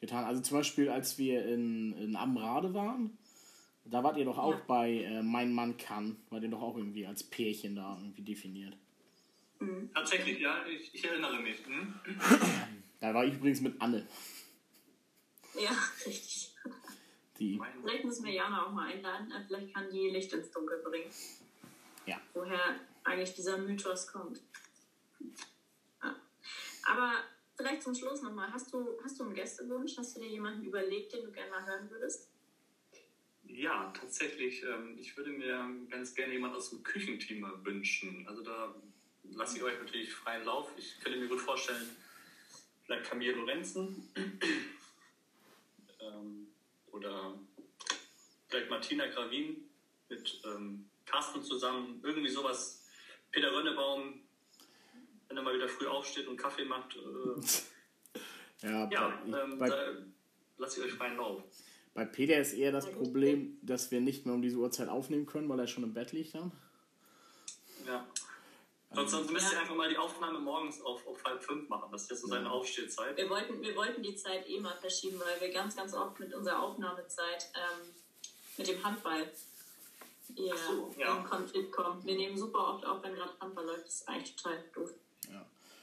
getan. 0.00 0.24
Also 0.24 0.40
zum 0.40 0.56
Beispiel, 0.56 0.88
als 0.88 1.18
wir 1.18 1.44
in, 1.46 1.92
in 1.98 2.16
Amrade 2.16 2.72
waren, 2.74 3.18
da 3.90 4.02
wart 4.04 4.16
ihr 4.16 4.24
doch 4.24 4.38
auch 4.38 4.52
Ja. 4.52 4.62
bei 4.66 4.90
äh, 5.04 5.22
Mein 5.22 5.52
Mann 5.52 5.76
kann, 5.76 6.16
wart 6.30 6.42
ihr 6.42 6.48
doch 6.50 6.62
auch 6.62 6.76
irgendwie 6.76 7.06
als 7.06 7.22
Pärchen 7.24 7.76
da 7.76 7.96
irgendwie 8.00 8.22
definiert. 8.22 8.76
Tatsächlich, 9.94 10.38
ja, 10.40 10.66
ich, 10.66 10.94
ich 10.94 11.04
erinnere 11.04 11.40
mich. 11.40 11.64
Hm? 11.66 11.94
Da 13.00 13.12
war 13.12 13.24
ich 13.26 13.34
übrigens 13.34 13.60
mit 13.60 13.80
Anne, 13.80 14.06
Ja, 15.54 15.70
richtig. 16.06 16.54
die, 17.38 17.60
Vielleicht 17.82 18.04
müssen 18.04 18.24
wir 18.24 18.32
Jana 18.32 18.66
auch 18.66 18.72
mal 18.72 18.88
einladen. 18.90 19.30
äh, 19.30 19.44
Vielleicht 19.46 19.74
kann 19.74 19.90
die 19.90 20.08
Licht 20.08 20.32
ins 20.32 20.50
Dunkel 20.50 20.78
bringen. 20.82 21.10
ja. 22.06 22.18
Woher 22.34 22.80
eigentlich 23.04 23.34
dieser 23.34 23.58
Mythos 23.58 24.06
kommt. 24.08 24.40
Ja. 26.02 26.16
Aber 26.86 27.12
vielleicht 27.56 27.82
zum 27.82 27.94
Schluss 27.94 28.22
nochmal. 28.22 28.50
Hast 28.52 28.72
du, 28.72 28.98
hast 29.04 29.20
du 29.20 29.24
einen 29.24 29.34
Gästewunsch? 29.34 29.96
Hast 29.98 30.16
du 30.16 30.20
dir 30.20 30.28
jemanden 30.30 30.64
überlegt, 30.64 31.12
den 31.12 31.24
du 31.24 31.30
gerne 31.32 31.50
mal 31.50 31.66
hören 31.66 31.90
würdest? 31.90 32.30
Ja, 33.48 33.92
tatsächlich. 33.98 34.62
Ähm, 34.62 34.96
ich 34.98 35.16
würde 35.16 35.30
mir 35.30 35.68
ganz 35.90 36.14
gerne 36.14 36.32
jemand 36.32 36.54
aus 36.54 36.70
dem 36.70 36.82
Küchenteam 36.82 37.46
wünschen. 37.64 38.26
Also 38.28 38.42
da 38.42 38.74
lasse 39.24 39.56
ich 39.56 39.62
euch 39.62 39.78
natürlich 39.78 40.12
freien 40.12 40.44
Lauf. 40.44 40.70
Ich 40.76 40.98
könnte 41.00 41.18
mir 41.18 41.28
gut 41.28 41.40
vorstellen, 41.40 41.88
vielleicht 42.84 43.08
Camille 43.08 43.32
Lorenzen 43.32 44.08
ähm, 46.00 46.48
oder 46.92 47.38
vielleicht 48.48 48.70
Martina 48.70 49.06
Gravin 49.06 49.68
mit 50.08 50.40
ähm, 50.44 50.88
Carsten 51.04 51.42
zusammen. 51.42 52.00
Irgendwie 52.02 52.30
sowas. 52.30 52.84
Peter 53.30 53.52
Rönnebaum, 53.52 54.20
wenn 55.28 55.36
er 55.36 55.42
mal 55.42 55.54
wieder 55.54 55.68
früh 55.68 55.86
aufsteht 55.86 56.26
und 56.26 56.36
Kaffee 56.36 56.64
macht. 56.64 56.96
Äh, 56.96 57.40
Ja, 58.62 58.88
ja, 58.90 59.22
ähm, 59.26 59.58
da 59.58 59.92
lasse 60.56 60.80
ich 60.80 60.86
euch 60.86 60.92
freien 60.94 61.16
Lauf. 61.16 61.42
Bei 61.96 62.04
Peter 62.04 62.38
ist 62.38 62.52
eher 62.52 62.70
das 62.72 62.88
Problem, 62.90 63.58
dass 63.62 63.90
wir 63.90 64.00
nicht 64.00 64.24
mehr 64.26 64.34
um 64.34 64.42
diese 64.42 64.56
Uhrzeit 64.58 64.88
aufnehmen 64.88 65.26
können, 65.26 65.48
weil 65.48 65.58
er 65.58 65.66
schon 65.66 65.82
im 65.82 65.92
Bett 65.94 66.12
liegt 66.12 66.34
dann. 66.34 66.52
Ja. 67.86 68.06
Sonst, 68.92 69.10
sonst 69.10 69.30
müsst 69.32 69.50
ihr 69.50 69.54
Ja. 69.56 69.60
einfach 69.62 69.74
mal 69.74 69.88
die 69.88 69.96
Aufnahme 69.98 70.38
morgens 70.38 70.80
auf, 70.82 71.06
auf 71.06 71.24
halb 71.24 71.42
fünf 71.42 71.68
machen. 71.68 71.88
Das 71.90 72.02
ist 72.02 72.10
ja 72.10 72.16
so 72.16 72.26
seine 72.28 72.50
Aufstehzeit. 72.50 73.16
Wir 73.16 73.28
wollten, 73.28 73.60
wir 73.60 73.74
wollten 73.74 74.02
die 74.02 74.14
Zeit 74.14 74.48
eh 74.48 74.60
mal 74.60 74.76
verschieben, 74.76 75.18
weil 75.20 75.40
wir 75.40 75.52
ganz, 75.52 75.74
ganz 75.76 75.92
oft 75.94 76.18
mit 76.20 76.32
unserer 76.32 76.62
Aufnahmezeit 76.62 77.50
ähm, 77.54 77.88
mit 78.56 78.68
dem 78.68 78.82
Handball 78.84 79.30
eher 80.36 80.54
Ach 80.54 80.68
so, 80.68 80.94
ja. 80.98 81.16
in 81.18 81.24
Konflikt 81.24 81.72
kommen. 81.72 82.04
Wir 82.04 82.14
nehmen 82.14 82.36
super 82.38 82.74
oft 82.74 82.84
auf, 82.86 83.02
wenn 83.02 83.14
gerade 83.14 83.32
Handball 83.40 83.66
läuft. 83.66 83.86
Das 83.86 83.94
ist 83.96 84.08
eigentlich 84.08 84.36
total 84.36 84.64
doof. 84.74 84.90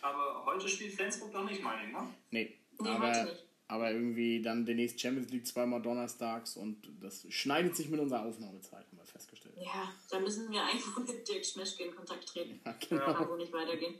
Aber 0.01 0.43
heute 0.45 0.67
spielt 0.67 0.93
Flensburg 0.95 1.31
doch 1.31 1.45
nicht, 1.45 1.61
meine 1.63 1.87
ich, 1.87 1.93
ne? 1.93 2.13
Nee, 2.31 2.57
Nee, 2.79 2.89
aber, 2.89 3.07
heute 3.07 3.23
nicht. 3.31 3.43
Aber 3.67 3.91
irgendwie 3.91 4.41
dann 4.41 4.65
demnächst 4.65 4.99
Champions 4.99 5.31
League 5.31 5.47
zweimal 5.47 5.81
donnerstags 5.81 6.57
und 6.57 6.77
das 7.01 7.25
schneidet 7.29 7.75
sich 7.75 7.89
mit 7.89 7.99
unserer 7.99 8.25
Aufnahmezeit, 8.25 8.85
haben 8.85 8.97
wir 8.97 9.05
festgestellt. 9.05 9.55
Ja, 9.57 9.91
da 10.09 10.19
müssen 10.19 10.51
wir 10.51 10.61
eigentlich 10.63 10.85
mit 11.07 11.27
Dirk 11.27 11.45
Schmeschke 11.45 11.83
in 11.85 11.95
Kontakt 11.95 12.27
treten. 12.27 12.59
Ja, 12.65 12.75
genau. 12.89 13.13
Kann 13.13 13.29
wohl 13.29 13.37
nicht 13.37 13.53
weitergehen. 13.53 13.95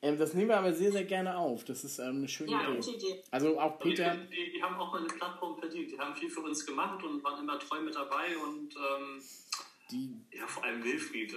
Ähm, 0.00 0.16
das 0.16 0.32
nehmen 0.34 0.48
wir 0.48 0.58
aber 0.58 0.72
sehr, 0.72 0.92
sehr 0.92 1.04
gerne 1.04 1.36
auf. 1.36 1.64
Das 1.64 1.82
ist 1.82 1.98
ähm, 1.98 2.18
eine 2.18 2.28
schöne 2.28 2.52
Ja, 2.52 2.68
Idee. 2.70 2.76
gute 2.76 2.90
Idee. 2.92 3.22
Also 3.32 3.58
auch 3.60 3.78
Die, 3.80 3.88
Peter, 3.90 4.14
die, 4.16 4.52
die 4.52 4.62
haben 4.62 4.76
auch 4.76 4.92
mal 4.92 4.98
eine 5.00 5.08
Plattform 5.08 5.58
verdient. 5.58 5.90
Die 5.90 5.98
haben 5.98 6.14
viel 6.14 6.30
für 6.30 6.40
uns 6.40 6.64
gemacht 6.64 7.02
und 7.02 7.22
waren 7.24 7.42
immer 7.42 7.58
treu 7.58 7.80
mit 7.80 7.94
dabei. 7.96 8.36
Und 8.38 8.74
ähm, 8.76 9.22
die, 9.90 10.14
ja, 10.36 10.46
vor 10.46 10.62
allem 10.64 10.84
Wilfried, 10.84 11.32
äh, 11.34 11.36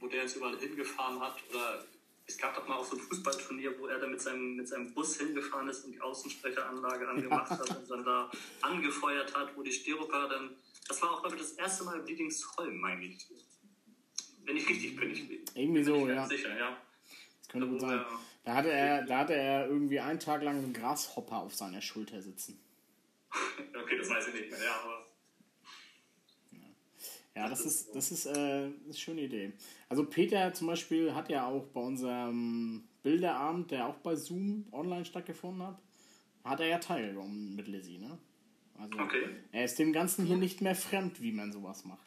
wo 0.00 0.08
der 0.08 0.22
jetzt 0.22 0.36
überall 0.36 0.58
hingefahren 0.58 1.20
hat. 1.20 1.36
Oder 1.50 1.84
es 2.26 2.38
gab 2.38 2.54
doch 2.54 2.66
mal 2.66 2.76
auch 2.76 2.84
so 2.84 2.96
ein 2.96 3.02
Fußballturnier, 3.02 3.78
wo 3.78 3.86
er 3.86 3.98
da 3.98 4.06
mit 4.06 4.20
seinem, 4.20 4.56
mit 4.56 4.68
seinem 4.68 4.92
Bus 4.94 5.18
hingefahren 5.18 5.68
ist 5.68 5.84
und 5.84 5.92
die 5.92 6.00
Außensprecheranlage 6.00 7.08
angemacht 7.08 7.50
hat 7.50 7.76
und 7.76 7.90
dann 7.90 8.04
da 8.04 8.30
angefeuert 8.62 9.34
hat, 9.34 9.56
wo 9.56 9.62
die 9.62 9.72
Styroper 9.72 10.28
dann. 10.28 10.56
Das 10.88 11.00
war 11.02 11.12
auch, 11.12 11.22
glaube 11.22 11.36
ich, 11.36 11.42
das 11.42 11.52
erste 11.52 11.84
Mal 11.84 12.06
Wiedingsholm, 12.06 12.78
meine 12.78 13.04
ich. 13.04 13.26
Wenn 14.44 14.56
ich 14.56 14.68
richtig 14.68 14.96
bin, 14.96 15.10
ich 15.10 15.20
Irgendwie 15.54 15.72
bin 15.72 15.84
so, 15.84 16.06
nicht 16.06 16.08
ja. 16.08 16.26
sicher, 16.26 16.56
ja. 16.56 16.76
das 17.38 17.48
könnte 17.48 17.68
gut 17.68 17.80
sein. 17.80 18.04
Da 18.44 18.54
hatte, 18.54 18.72
er, 18.72 19.04
da 19.04 19.18
hatte 19.18 19.34
er 19.34 19.68
irgendwie 19.68 20.00
einen 20.00 20.18
Tag 20.18 20.42
lang 20.42 20.56
einen 20.56 20.72
Grashopper 20.72 21.36
auf 21.36 21.54
seiner 21.54 21.80
Schulter 21.80 22.20
sitzen. 22.20 22.60
Okay, 23.74 23.98
das 23.98 24.08
weiß 24.08 24.28
ich 24.28 24.34
nicht 24.34 24.50
mehr, 24.50 24.62
ja, 24.62 24.80
aber. 24.82 25.11
Ja, 27.34 27.48
das 27.48 27.64
ist, 27.64 27.94
das 27.94 28.12
ist 28.12 28.26
äh, 28.26 28.30
eine 28.84 28.94
schöne 28.94 29.22
Idee. 29.22 29.52
Also 29.88 30.04
Peter 30.04 30.52
zum 30.52 30.66
Beispiel 30.66 31.14
hat 31.14 31.30
ja 31.30 31.46
auch 31.46 31.64
bei 31.68 31.80
unserem 31.80 32.86
Bilderabend, 33.02 33.70
der 33.70 33.88
auch 33.88 33.96
bei 33.96 34.14
Zoom 34.16 34.66
online 34.70 35.04
stattgefunden 35.04 35.66
hat, 35.66 35.78
hat 36.44 36.60
er 36.60 36.66
ja 36.66 36.78
teilgenommen 36.78 37.54
mit 37.56 37.68
Lizzie, 37.68 37.98
ne? 37.98 38.18
Also 38.78 38.98
Okay. 38.98 39.36
er 39.52 39.64
ist 39.64 39.78
dem 39.78 39.92
Ganzen 39.92 40.26
hier 40.26 40.36
nicht 40.36 40.60
mehr 40.60 40.74
fremd, 40.74 41.20
wie 41.22 41.32
man 41.32 41.52
sowas 41.52 41.84
macht. 41.84 42.06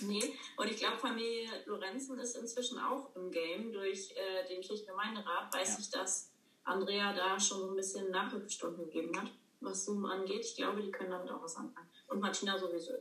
Nee, 0.00 0.32
und 0.56 0.68
ich 0.70 0.78
glaube, 0.78 0.98
Familie 0.98 1.48
Lorenzen 1.66 2.18
ist 2.18 2.36
inzwischen 2.36 2.78
auch 2.78 3.14
im 3.14 3.30
Game. 3.30 3.72
Durch 3.72 4.10
äh, 4.16 4.48
den 4.48 4.60
Kirchengemeinderat 4.60 5.54
weiß 5.54 5.68
Ja. 5.74 5.76
ich, 5.78 5.90
dass 5.90 6.32
Andrea 6.64 7.12
da 7.14 7.38
schon 7.38 7.58
so 7.60 7.70
ein 7.70 7.76
bisschen 7.76 8.10
Nachhilfestunden 8.10 8.84
gegeben 8.86 9.16
hat, 9.20 9.30
was 9.60 9.84
Zoom 9.84 10.04
angeht. 10.04 10.44
Ich 10.44 10.56
glaube, 10.56 10.82
die 10.82 10.90
können 10.90 11.10
damit 11.10 11.30
auch 11.30 11.42
was 11.42 11.54
anfangen. 11.56 11.88
Und 12.08 12.20
Martina 12.20 12.58
sowieso. 12.58 12.92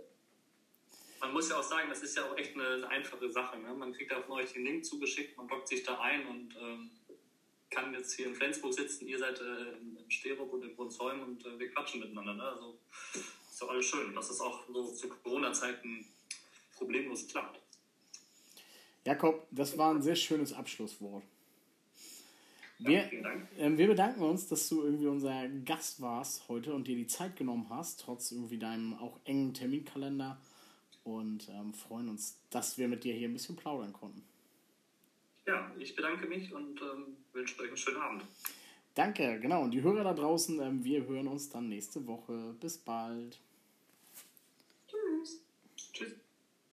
Man 1.23 1.31
muss 1.31 1.49
ja 1.49 1.57
auch 1.57 1.63
sagen, 1.63 1.87
das 1.89 2.03
ist 2.03 2.17
ja 2.17 2.29
auch 2.29 2.37
echt 2.37 2.53
eine, 2.53 2.67
eine 2.67 2.87
einfache 2.89 3.31
Sache. 3.31 3.57
Ne? 3.57 3.73
Man 3.73 3.93
kriegt 3.93 4.11
da 4.11 4.21
von 4.21 4.33
euch 4.33 4.51
den 4.51 4.65
Link 4.65 4.85
zugeschickt, 4.85 5.37
man 5.37 5.47
loggt 5.47 5.69
sich 5.69 5.81
da 5.83 5.97
ein 5.99 6.27
und 6.27 6.55
ähm, 6.61 6.91
kann 7.69 7.93
jetzt 7.93 8.13
hier 8.13 8.27
in 8.27 8.35
Flensburg 8.35 8.73
sitzen. 8.73 9.07
Ihr 9.07 9.17
seid 9.17 9.39
äh, 9.39 9.77
in 9.79 9.93
in 10.03 10.11
Sterup 10.11 10.51
und 10.51 10.63
in 10.63 10.75
Brunsholm 10.75 11.21
und 11.21 11.45
äh, 11.45 11.57
wir 11.57 11.71
quatschen 11.71 12.01
miteinander. 12.01 12.33
Ne? 12.33 12.43
Also 12.43 12.77
ist 13.49 13.61
doch 13.61 13.69
alles 13.69 13.85
schön. 13.85 14.13
dass 14.13 14.29
es 14.29 14.41
auch 14.41 14.67
so 14.67 14.91
zu 14.91 15.07
Corona-Zeiten 15.07 16.05
problemlos 16.75 17.25
klappt. 17.27 17.61
Jakob, 19.05 19.47
das 19.51 19.77
war 19.77 19.93
ein 19.93 20.01
sehr 20.01 20.15
schönes 20.15 20.51
Abschlusswort. 20.51 21.23
Wir, 22.79 23.09
ähm, 23.57 23.77
wir 23.77 23.87
bedanken 23.87 24.23
uns, 24.23 24.47
dass 24.47 24.67
du 24.67 24.83
irgendwie 24.83 25.07
unser 25.07 25.47
Gast 25.63 26.01
warst 26.01 26.49
heute 26.49 26.73
und 26.73 26.87
dir 26.87 26.97
die 26.97 27.07
Zeit 27.07 27.37
genommen 27.37 27.67
hast, 27.69 28.01
trotz 28.01 28.31
irgendwie 28.31 28.57
deinem 28.57 28.95
auch 28.95 29.19
engen 29.23 29.53
Terminkalender. 29.53 30.37
Und 31.03 31.49
ähm, 31.49 31.73
freuen 31.73 32.09
uns, 32.09 32.39
dass 32.49 32.77
wir 32.77 32.87
mit 32.87 33.03
dir 33.03 33.13
hier 33.13 33.27
ein 33.27 33.33
bisschen 33.33 33.55
plaudern 33.55 33.91
konnten. 33.91 34.23
Ja, 35.45 35.69
ich 35.77 35.95
bedanke 35.95 36.27
mich 36.27 36.53
und 36.53 36.81
ähm, 36.81 37.17
wünsche 37.33 37.59
euch 37.61 37.67
einen 37.67 37.77
schönen 37.77 38.01
Abend. 38.01 38.23
Danke, 38.95 39.39
genau. 39.39 39.63
Und 39.63 39.71
die 39.71 39.81
Hörer 39.81 40.03
da 40.03 40.13
draußen, 40.13 40.61
ähm, 40.61 40.83
wir 40.83 41.05
hören 41.05 41.27
uns 41.27 41.49
dann 41.49 41.67
nächste 41.67 42.05
Woche. 42.07 42.55
Bis 42.59 42.77
bald. 42.77 43.39